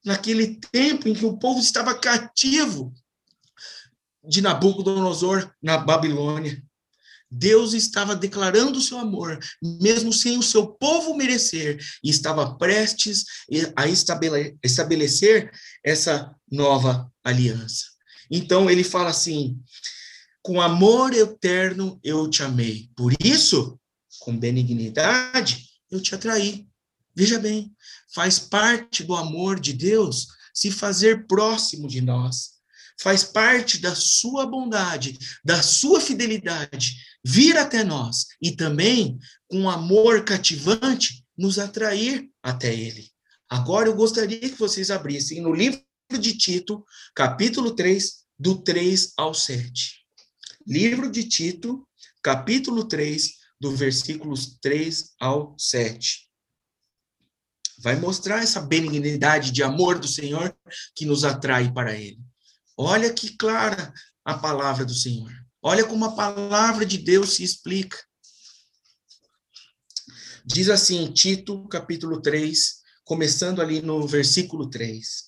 naquele 0.05 0.59
tempo 0.73 1.09
em 1.09 1.15
que 1.15 1.25
o 1.25 1.37
povo 1.37 1.61
estava 1.61 1.95
cativo 1.95 2.93
de 4.25 4.41
Nabucodonosor 4.41 5.53
na 5.63 5.79
Babilônia. 5.79 6.63
Deus 7.31 7.75
estava 7.75 8.17
declarando 8.17 8.79
o 8.79 8.83
seu 8.83 8.99
amor, 8.99 9.39
mesmo 9.63 10.13
sem 10.13 10.39
o 10.39 10.43
seu 10.43 10.67
povo 10.67 11.15
merecer, 11.15 11.79
e 12.03 12.09
estava 12.09 12.57
prestes 12.57 13.25
a 13.77 13.87
estabelecer 14.63 15.51
essa 15.85 16.35
nova 16.51 17.11
aliança. 17.23 17.85
Então 18.31 18.71
ele 18.71 18.85
fala 18.85 19.11
assim: 19.11 19.61
com 20.43 20.61
amor 20.61 21.13
eterno 21.13 22.01
eu 22.03 22.29
te 22.29 22.43
amei, 22.43 22.91
por 22.97 23.13
isso, 23.23 23.79
com 24.21 24.37
benignidade 24.37 25.69
eu 25.91 26.01
te 26.01 26.15
atraí. 26.15 26.67
Veja 27.15 27.39
bem, 27.39 27.75
faz 28.15 28.39
parte 28.39 29.03
do 29.03 29.15
amor 29.15 29.59
de 29.59 29.73
Deus 29.73 30.29
se 30.55 30.71
fazer 30.71 31.27
próximo 31.27 31.89
de 31.89 32.01
nós. 32.01 32.59
Faz 33.01 33.23
parte 33.23 33.79
da 33.79 33.95
sua 33.95 34.45
bondade, 34.47 35.17
da 35.45 35.63
sua 35.63 36.01
fidelidade, 36.01 36.97
vir 37.25 37.57
até 37.57 37.85
nós 37.85 38.27
e 38.41 38.53
também, 38.53 39.19
com 39.49 39.69
amor 39.69 40.25
cativante, 40.25 41.25
nos 41.37 41.59
atrair 41.59 42.29
até 42.43 42.75
Ele. 42.75 43.11
Agora 43.49 43.89
eu 43.89 43.95
gostaria 43.95 44.41
que 44.41 44.59
vocês 44.59 44.91
abrissem 44.91 45.41
no 45.41 45.53
livro 45.53 45.83
de 46.19 46.37
Tito, 46.37 46.85
capítulo 47.15 47.73
3, 47.75 48.25
do 48.39 48.63
3 48.63 49.13
ao 49.17 49.35
7. 49.35 50.05
Livro 50.67 51.11
de 51.11 51.25
Tito, 51.25 51.87
capítulo 52.23 52.85
3, 52.85 53.31
do 53.61 53.75
versículos 53.75 54.59
3 54.61 55.15
ao 55.21 55.55
7. 55.59 56.29
Vai 57.81 57.97
mostrar 57.97 58.43
essa 58.43 58.61
benignidade 58.61 59.51
de 59.51 59.63
amor 59.63 59.99
do 59.99 60.09
Senhor 60.09 60.55
que 60.95 61.07
nos 61.07 61.25
atrai 61.25 61.73
para 61.73 61.95
Ele. 61.95 62.21
Olha 62.77 63.13
que 63.13 63.37
clara 63.37 63.93
a 64.25 64.37
palavra 64.37 64.85
do 64.85 64.95
Senhor. 64.95 65.33
Olha 65.63 65.85
como 65.85 66.05
a 66.05 66.13
palavra 66.13 66.87
de 66.87 66.99
Deus 66.99 67.35
se 67.35 67.43
explica. 67.43 67.99
Diz 70.45 70.69
assim, 70.69 71.11
Tito, 71.13 71.67
capítulo 71.69 72.23
3, 72.23 72.79
começando 73.05 73.61
ali 73.61 73.83
no 73.83 74.07
versículo 74.07 74.71
3. 74.71 75.25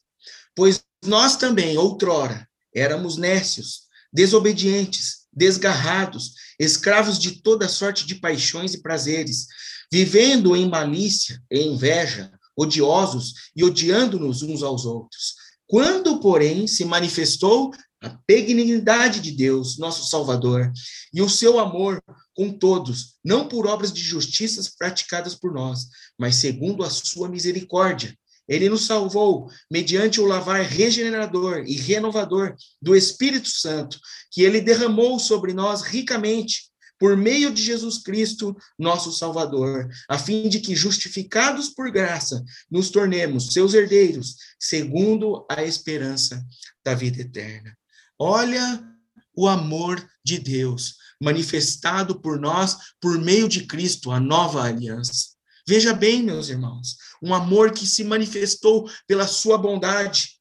Pois 0.54 0.82
nós 1.04 1.36
também, 1.36 1.76
outrora, 1.76 2.48
éramos 2.74 3.16
nécios, 3.16 3.82
desobedientes, 4.12 5.26
desgarrados, 5.32 6.34
escravos 6.58 7.18
de 7.18 7.42
toda 7.42 7.68
sorte 7.68 8.06
de 8.06 8.16
paixões 8.16 8.74
e 8.74 8.82
prazeres, 8.82 9.46
vivendo 9.92 10.54
em 10.54 10.68
malícia 10.68 11.42
e 11.50 11.60
inveja, 11.60 12.32
odiosos 12.56 13.34
e 13.56 13.64
odiando-nos 13.64 14.42
uns 14.42 14.62
aos 14.62 14.84
outros. 14.84 15.34
Quando, 15.66 16.20
porém, 16.20 16.66
se 16.66 16.84
manifestou 16.84 17.72
a 18.02 18.08
benignidade 18.26 19.20
de 19.20 19.30
Deus, 19.30 19.78
nosso 19.78 20.08
Salvador, 20.08 20.72
e 21.12 21.20
o 21.20 21.28
seu 21.28 21.58
amor 21.58 22.02
com 22.34 22.50
todos, 22.50 23.16
não 23.22 23.46
por 23.46 23.66
obras 23.66 23.92
de 23.92 24.00
justiças 24.00 24.68
praticadas 24.68 25.34
por 25.34 25.52
nós, 25.52 25.86
mas 26.18 26.36
segundo 26.36 26.82
a 26.82 26.90
sua 26.90 27.28
misericórdia. 27.28 28.16
Ele 28.48 28.68
nos 28.68 28.86
salvou 28.86 29.48
mediante 29.70 30.20
o 30.20 30.24
lavar 30.24 30.62
regenerador 30.62 31.62
e 31.66 31.76
renovador 31.76 32.56
do 32.82 32.96
Espírito 32.96 33.48
Santo, 33.48 34.00
que 34.32 34.42
ele 34.42 34.60
derramou 34.60 35.20
sobre 35.20 35.52
nós 35.52 35.82
ricamente 35.82 36.70
por 36.98 37.16
meio 37.16 37.50
de 37.50 37.62
Jesus 37.62 37.98
Cristo, 37.98 38.54
nosso 38.78 39.10
Salvador, 39.10 39.88
a 40.06 40.18
fim 40.18 40.48
de 40.50 40.60
que, 40.60 40.76
justificados 40.76 41.70
por 41.70 41.90
graça, 41.90 42.44
nos 42.70 42.90
tornemos 42.90 43.54
seus 43.54 43.72
herdeiros, 43.72 44.36
segundo 44.58 45.46
a 45.50 45.64
esperança 45.64 46.44
da 46.84 46.94
vida 46.94 47.22
eterna. 47.22 47.74
Olha 48.22 48.86
o 49.34 49.48
amor 49.48 50.06
de 50.22 50.38
Deus 50.38 50.96
manifestado 51.18 52.20
por 52.20 52.38
nós 52.38 52.76
por 53.00 53.18
meio 53.18 53.48
de 53.48 53.64
Cristo, 53.66 54.10
a 54.10 54.20
nova 54.20 54.62
aliança. 54.62 55.30
Veja 55.66 55.94
bem, 55.94 56.22
meus 56.22 56.50
irmãos, 56.50 56.96
um 57.22 57.32
amor 57.32 57.72
que 57.72 57.86
se 57.86 58.04
manifestou 58.04 58.90
pela 59.06 59.26
sua 59.26 59.56
bondade, 59.56 60.38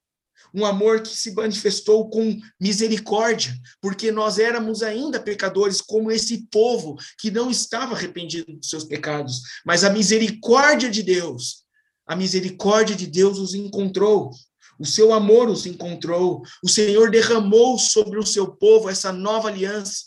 um 0.53 0.65
amor 0.65 1.01
que 1.01 1.15
se 1.15 1.31
manifestou 1.31 2.09
com 2.09 2.37
misericórdia, 2.59 3.55
porque 3.79 4.11
nós 4.11 4.39
éramos 4.39 4.83
ainda 4.83 5.17
pecadores, 5.17 5.79
como 5.79 6.11
esse 6.11 6.47
povo 6.47 6.97
que 7.17 7.31
não 7.31 7.49
estava 7.49 7.95
arrependido 7.95 8.57
dos 8.57 8.69
seus 8.69 8.83
pecados, 8.83 9.41
mas 9.65 9.85
a 9.85 9.89
misericórdia 9.89 10.89
de 10.89 11.01
Deus, 11.01 11.63
a 12.05 12.13
misericórdia 12.13 12.93
de 12.95 13.07
Deus 13.07 13.37
os 13.37 13.53
encontrou 13.53 14.31
o 14.79 14.85
seu 14.85 15.13
amor 15.13 15.49
os 15.49 15.65
encontrou. 15.65 16.41
O 16.63 16.69
Senhor 16.69 17.11
derramou 17.11 17.77
sobre 17.77 18.17
o 18.17 18.25
seu 18.25 18.47
povo 18.47 18.89
essa 18.89 19.11
nova 19.11 19.49
aliança, 19.49 20.05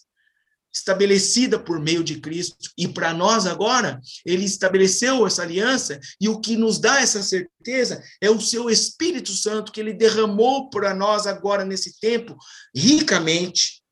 estabelecida 0.73 1.59
por 1.59 1.79
meio 1.79 2.03
de 2.03 2.19
Cristo. 2.19 2.71
E 2.79 2.89
para 2.89 3.13
nós 3.13 3.47
agora, 3.47 4.01
ele 4.25 4.45
estabeleceu 4.45 5.27
essa 5.27 5.43
aliança, 5.43 6.01
e 6.19 6.29
o 6.29 6.41
que 6.41 6.57
nos 6.57 6.79
dá 6.79 7.01
essa 7.01 7.23
certeza 7.23 8.03
é 8.21 8.31
o 8.31 8.41
seu 8.41 8.71
Espírito 8.71 9.33
Santo, 9.33 9.71
que 9.71 9.81
ele 9.81 9.93
derramou 9.93 10.71
para 10.71 10.95
nós 10.95 11.27
agora 11.27 11.65
nesse 11.65 12.01
tempo, 12.01 12.37
ricamente. 12.75 13.83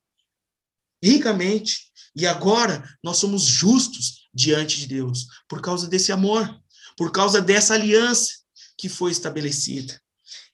Ricamente. 1.04 1.90
E 2.16 2.26
agora 2.26 2.82
nós 3.04 3.18
somos 3.18 3.44
justos 3.44 4.28
diante 4.32 4.78
de 4.80 4.86
Deus, 4.86 5.26
por 5.48 5.60
causa 5.60 5.86
desse 5.86 6.10
amor, 6.10 6.48
por 6.96 7.12
causa 7.12 7.40
dessa 7.40 7.74
aliança 7.74 8.32
que 8.78 8.88
foi 8.88 9.10
estabelecida. 9.12 10.00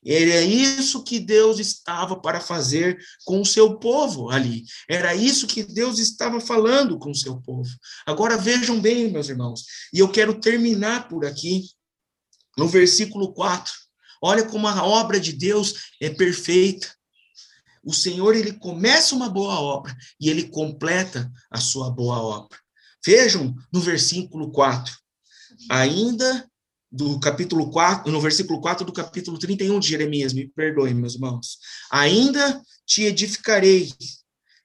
Era 0.07 0.41
isso 0.43 1.03
que 1.03 1.19
Deus 1.19 1.59
estava 1.59 2.21
para 2.21 2.41
fazer 2.41 2.97
com 3.25 3.41
o 3.41 3.47
seu 3.47 3.77
povo 3.77 4.31
ali. 4.31 4.65
Era 4.89 5.17
isso 5.17 5.49
que 5.49 5.65
Deus 5.65 5.99
estava 5.99 6.41
falando 6.41 6.97
com 6.97 7.11
o 7.11 7.15
seu 7.15 7.41
povo. 7.41 7.69
Agora 8.07 8.37
vejam 8.37 8.81
bem, 8.81 9.11
meus 9.11 9.29
irmãos, 9.29 9.65
e 9.93 9.99
eu 9.99 10.09
quero 10.09 10.39
terminar 10.39 11.09
por 11.09 11.27
aqui, 11.27 11.65
no 12.57 12.69
versículo 12.69 13.33
4. 13.35 13.73
Olha 14.23 14.45
como 14.45 14.69
a 14.69 14.85
obra 14.85 15.19
de 15.19 15.33
Deus 15.33 15.75
é 16.01 16.09
perfeita. 16.09 16.95
O 17.83 17.93
Senhor, 17.93 18.35
ele 18.35 18.53
começa 18.53 19.15
uma 19.15 19.29
boa 19.29 19.61
obra 19.61 19.97
e 20.21 20.29
ele 20.29 20.49
completa 20.49 21.31
a 21.51 21.59
sua 21.59 21.91
boa 21.91 22.21
obra. 22.21 22.59
Vejam 23.05 23.55
no 23.73 23.81
versículo 23.81 24.51
4. 24.51 24.97
Ainda 25.71 26.49
do 26.97 27.21
capítulo 27.21 27.71
4, 27.71 28.11
no 28.11 28.21
versículo 28.21 28.61
4 28.61 28.87
do 28.87 28.93
capítulo 28.93 29.39
31 29.39 29.79
de 29.79 29.89
Jeremias, 29.89 30.33
me 30.33 30.49
perdoem, 30.49 30.95
meus 30.95 31.15
irmãos. 31.15 31.59
Ainda 31.91 32.61
te 32.87 33.03
edificarei, 33.03 33.93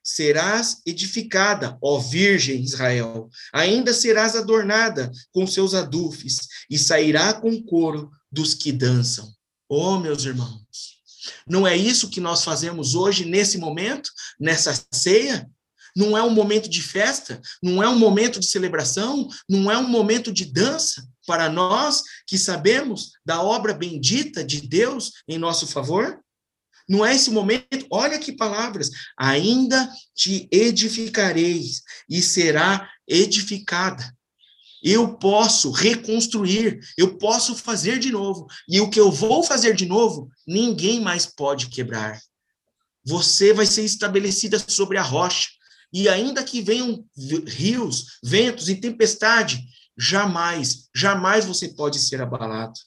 serás 0.02 0.80
edificada, 0.86 1.76
ó 1.82 2.00
Virgem 2.00 2.62
Israel. 2.62 3.28
Ainda 3.52 3.92
serás 3.92 4.34
adornada 4.34 5.12
com 5.30 5.46
seus 5.46 5.74
adufes, 5.74 6.48
e 6.70 6.78
sairá 6.78 7.34
com 7.34 7.62
coro 7.62 8.10
dos 8.30 8.54
que 8.54 8.72
dançam. 8.72 9.30
Oh, 9.68 9.98
meus 9.98 10.24
irmãos, 10.24 10.62
não 11.46 11.66
é 11.66 11.76
isso 11.76 12.08
que 12.08 12.20
nós 12.20 12.42
fazemos 12.42 12.94
hoje, 12.94 13.26
nesse 13.26 13.58
momento, 13.58 14.10
nessa 14.40 14.74
ceia? 14.90 15.48
Não 15.94 16.16
é 16.16 16.22
um 16.22 16.30
momento 16.30 16.68
de 16.68 16.82
festa, 16.82 17.40
não 17.62 17.82
é 17.82 17.88
um 17.88 17.98
momento 17.98 18.40
de 18.40 18.46
celebração, 18.46 19.28
não 19.48 19.70
é 19.70 19.76
um 19.76 19.88
momento 19.88 20.32
de 20.32 20.44
dança 20.44 21.06
para 21.26 21.48
nós 21.48 22.02
que 22.26 22.38
sabemos 22.38 23.12
da 23.24 23.42
obra 23.42 23.74
bendita 23.74 24.42
de 24.42 24.60
Deus 24.60 25.12
em 25.28 25.38
nosso 25.38 25.66
favor? 25.66 26.18
Não 26.88 27.04
é 27.06 27.14
esse 27.14 27.30
momento? 27.30 27.86
Olha 27.90 28.18
que 28.18 28.32
palavras. 28.32 28.90
Ainda 29.18 29.88
te 30.14 30.48
edificareis 30.50 31.82
e 32.08 32.20
será 32.20 32.88
edificada. 33.06 34.12
Eu 34.82 35.16
posso 35.16 35.70
reconstruir, 35.70 36.80
eu 36.98 37.16
posso 37.16 37.54
fazer 37.54 38.00
de 38.00 38.10
novo. 38.10 38.46
E 38.68 38.80
o 38.80 38.90
que 38.90 38.98
eu 38.98 39.12
vou 39.12 39.44
fazer 39.44 39.76
de 39.76 39.86
novo, 39.86 40.28
ninguém 40.46 41.00
mais 41.00 41.24
pode 41.24 41.68
quebrar. 41.68 42.20
Você 43.04 43.52
vai 43.52 43.66
ser 43.66 43.84
estabelecida 43.84 44.58
sobre 44.58 44.98
a 44.98 45.02
rocha. 45.02 45.50
E 45.92 46.08
ainda 46.08 46.42
que 46.42 46.62
venham 46.62 47.04
rios, 47.46 48.18
ventos 48.22 48.68
e 48.68 48.76
tempestade, 48.76 49.62
jamais, 49.96 50.88
jamais 50.94 51.44
você 51.44 51.68
pode 51.68 51.98
ser 51.98 52.20
abalado. 52.20 52.78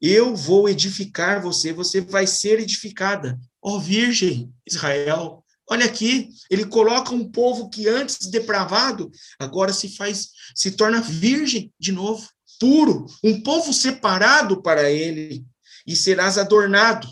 Eu 0.00 0.36
vou 0.36 0.68
edificar 0.68 1.40
você, 1.40 1.72
você 1.72 2.00
vai 2.00 2.26
ser 2.26 2.60
edificada. 2.60 3.38
Ó 3.62 3.76
oh, 3.76 3.80
Virgem 3.80 4.52
Israel, 4.66 5.42
olha 5.68 5.86
aqui, 5.86 6.28
ele 6.50 6.66
coloca 6.66 7.14
um 7.14 7.30
povo 7.30 7.70
que 7.70 7.88
antes 7.88 8.26
depravado, 8.26 9.10
agora 9.38 9.72
se 9.72 9.88
faz, 9.96 10.28
se 10.54 10.72
torna 10.72 11.00
virgem 11.00 11.72
de 11.78 11.92
novo, 11.92 12.28
puro, 12.60 13.06
um 13.24 13.40
povo 13.42 13.72
separado 13.72 14.62
para 14.62 14.90
ele, 14.90 15.44
e 15.86 15.94
serás 15.94 16.36
adornado. 16.36 17.08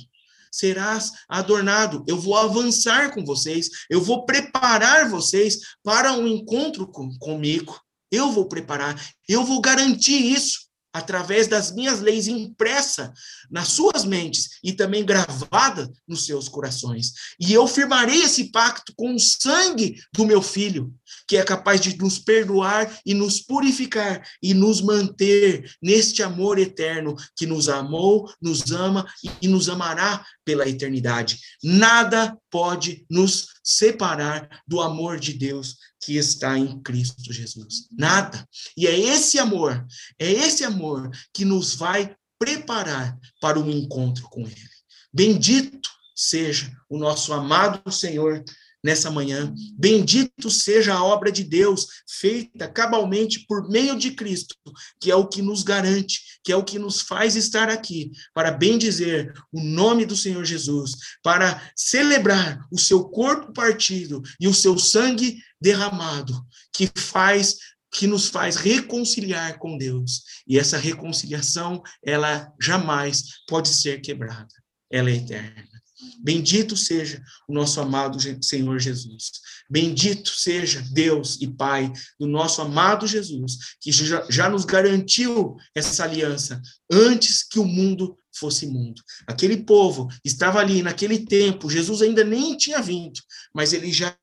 Serás 0.54 1.10
adornado. 1.28 2.04
Eu 2.06 2.16
vou 2.16 2.36
avançar 2.36 3.12
com 3.12 3.24
vocês, 3.24 3.68
eu 3.90 4.00
vou 4.00 4.24
preparar 4.24 5.10
vocês 5.10 5.58
para 5.82 6.12
um 6.12 6.28
encontro 6.28 6.86
com, 6.86 7.10
comigo. 7.18 7.76
Eu 8.10 8.30
vou 8.30 8.46
preparar, 8.46 8.94
eu 9.28 9.44
vou 9.44 9.60
garantir 9.60 10.32
isso 10.32 10.64
através 10.94 11.48
das 11.48 11.72
minhas 11.74 12.00
leis 12.00 12.28
impressa 12.28 13.12
nas 13.50 13.68
suas 13.68 14.04
mentes 14.04 14.60
e 14.62 14.72
também 14.72 15.04
gravada 15.04 15.92
nos 16.06 16.24
seus 16.24 16.48
corações. 16.48 17.12
E 17.40 17.52
eu 17.52 17.66
firmarei 17.66 18.22
esse 18.22 18.52
pacto 18.52 18.94
com 18.96 19.12
o 19.12 19.18
sangue 19.18 20.00
do 20.12 20.24
meu 20.24 20.40
filho, 20.40 20.94
que 21.26 21.36
é 21.36 21.42
capaz 21.42 21.80
de 21.80 21.98
nos 21.98 22.20
perdoar 22.20 23.00
e 23.04 23.12
nos 23.12 23.40
purificar 23.40 24.24
e 24.40 24.54
nos 24.54 24.80
manter 24.80 25.68
neste 25.82 26.22
amor 26.22 26.60
eterno 26.60 27.16
que 27.36 27.44
nos 27.44 27.68
amou, 27.68 28.32
nos 28.40 28.70
ama 28.70 29.04
e 29.42 29.48
nos 29.48 29.68
amará 29.68 30.24
pela 30.44 30.68
eternidade. 30.68 31.40
Nada 31.60 32.38
pode 32.50 33.04
nos 33.10 33.48
separar 33.64 34.62
do 34.68 34.82
amor 34.82 35.18
de 35.18 35.32
Deus 35.32 35.78
que 35.98 36.16
está 36.18 36.58
em 36.58 36.80
Cristo 36.82 37.32
Jesus. 37.32 37.88
Nada. 37.90 38.46
E 38.76 38.86
é 38.86 38.98
esse 38.98 39.38
amor, 39.38 39.84
é 40.18 40.30
esse 40.30 40.62
amor 40.62 41.10
que 41.32 41.46
nos 41.46 41.74
vai 41.74 42.14
preparar 42.38 43.18
para 43.40 43.58
um 43.58 43.70
encontro 43.70 44.28
com 44.28 44.42
Ele. 44.42 44.68
Bendito 45.10 45.88
seja 46.14 46.70
o 46.88 46.98
nosso 46.98 47.32
amado 47.32 47.90
Senhor 47.90 48.44
nessa 48.84 49.10
manhã. 49.10 49.52
Bendito 49.78 50.50
seja 50.50 50.92
a 50.92 51.02
obra 51.02 51.32
de 51.32 51.42
Deus 51.42 51.86
feita 52.06 52.68
cabalmente 52.68 53.46
por 53.48 53.66
meio 53.70 53.98
de 53.98 54.10
Cristo, 54.10 54.54
que 55.00 55.10
é 55.10 55.16
o 55.16 55.26
que 55.26 55.40
nos 55.40 55.62
garante, 55.62 56.20
que 56.44 56.52
é 56.52 56.56
o 56.56 56.62
que 56.62 56.78
nos 56.78 57.00
faz 57.00 57.34
estar 57.34 57.70
aqui, 57.70 58.12
para 58.34 58.50
bendizer 58.50 59.32
o 59.50 59.60
nome 59.60 60.04
do 60.04 60.14
Senhor 60.14 60.44
Jesus, 60.44 60.92
para 61.22 61.72
celebrar 61.74 62.60
o 62.70 62.78
seu 62.78 63.04
corpo 63.04 63.50
partido 63.54 64.20
e 64.38 64.46
o 64.46 64.52
seu 64.52 64.78
sangue 64.78 65.38
derramado, 65.58 66.44
que 66.70 66.90
faz 66.94 67.56
que 67.90 68.08
nos 68.08 68.26
faz 68.26 68.56
reconciliar 68.56 69.56
com 69.56 69.78
Deus. 69.78 70.24
E 70.48 70.58
essa 70.58 70.76
reconciliação, 70.76 71.80
ela 72.04 72.52
jamais 72.60 73.22
pode 73.46 73.68
ser 73.68 74.00
quebrada. 74.00 74.48
Ela 74.90 75.10
é 75.10 75.14
eterna. 75.14 75.73
Bendito 76.20 76.76
seja 76.76 77.22
o 77.48 77.54
nosso 77.54 77.80
amado 77.80 78.18
Senhor 78.42 78.78
Jesus. 78.78 79.32
Bendito 79.70 80.30
seja 80.30 80.84
Deus 80.92 81.38
e 81.40 81.46
Pai 81.46 81.92
do 82.18 82.26
nosso 82.26 82.60
amado 82.60 83.06
Jesus, 83.06 83.76
que 83.80 83.92
já, 83.92 84.26
já 84.28 84.48
nos 84.50 84.64
garantiu 84.64 85.56
essa 85.74 86.04
aliança 86.04 86.60
antes 86.90 87.42
que 87.42 87.58
o 87.58 87.64
mundo 87.64 88.18
fosse 88.36 88.66
mundo. 88.66 89.00
Aquele 89.26 89.58
povo 89.58 90.08
estava 90.24 90.58
ali 90.58 90.82
naquele 90.82 91.20
tempo, 91.24 91.70
Jesus 91.70 92.02
ainda 92.02 92.24
nem 92.24 92.56
tinha 92.56 92.82
vindo, 92.82 93.20
mas 93.54 93.72
eles 93.72 93.94
já 93.94 94.16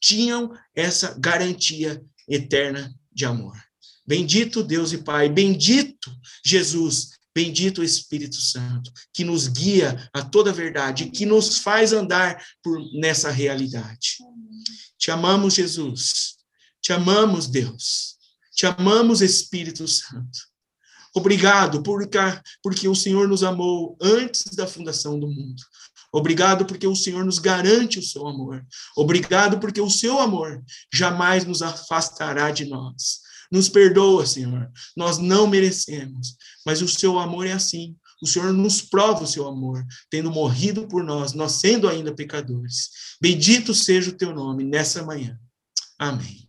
tinham 0.00 0.52
essa 0.74 1.14
garantia 1.18 2.02
eterna 2.28 2.92
de 3.12 3.24
amor. 3.24 3.56
Bendito 4.06 4.62
Deus 4.62 4.92
e 4.92 4.98
Pai, 4.98 5.28
bendito 5.28 6.10
Jesus, 6.44 7.10
Bendito 7.34 7.80
o 7.80 7.84
Espírito 7.84 8.40
Santo, 8.40 8.90
que 9.12 9.24
nos 9.24 9.46
guia 9.46 10.08
a 10.12 10.22
toda 10.22 10.50
a 10.50 10.54
verdade, 10.54 11.10
que 11.10 11.24
nos 11.24 11.58
faz 11.58 11.92
andar 11.92 12.42
por 12.62 12.80
nessa 12.94 13.30
realidade. 13.30 14.16
Te 14.98 15.10
amamos, 15.10 15.54
Jesus. 15.54 16.36
Te 16.80 16.92
amamos, 16.92 17.46
Deus. 17.46 18.16
Te 18.54 18.66
amamos, 18.66 19.20
Espírito 19.20 19.86
Santo. 19.86 20.38
Obrigado 21.14 21.82
porque, 21.82 22.18
porque 22.62 22.88
o 22.88 22.94
Senhor 22.94 23.28
nos 23.28 23.42
amou 23.42 23.96
antes 24.00 24.54
da 24.54 24.66
fundação 24.66 25.18
do 25.18 25.28
mundo. 25.28 25.62
Obrigado 26.12 26.64
porque 26.64 26.86
o 26.86 26.96
Senhor 26.96 27.24
nos 27.24 27.38
garante 27.38 27.98
o 27.98 28.02
seu 28.02 28.26
amor. 28.26 28.64
Obrigado 28.96 29.58
porque 29.58 29.80
o 29.80 29.90
seu 29.90 30.18
amor 30.18 30.62
jamais 30.92 31.44
nos 31.44 31.60
afastará 31.60 32.50
de 32.50 32.64
nós. 32.64 33.20
Nos 33.50 33.68
perdoa, 33.68 34.26
Senhor. 34.26 34.70
Nós 34.96 35.18
não 35.18 35.46
merecemos, 35.46 36.36
mas 36.66 36.82
o 36.82 36.88
seu 36.88 37.18
amor 37.18 37.46
é 37.46 37.52
assim. 37.52 37.96
O 38.22 38.26
Senhor 38.26 38.52
nos 38.52 38.82
prova 38.82 39.24
o 39.24 39.26
seu 39.26 39.46
amor, 39.46 39.84
tendo 40.10 40.30
morrido 40.30 40.86
por 40.88 41.04
nós, 41.04 41.32
nós 41.32 41.52
sendo 41.52 41.88
ainda 41.88 42.14
pecadores. 42.14 42.90
Bendito 43.20 43.72
seja 43.72 44.10
o 44.10 44.16
teu 44.16 44.34
nome 44.34 44.64
nessa 44.64 45.04
manhã. 45.04 45.38
Amém. 45.98 46.46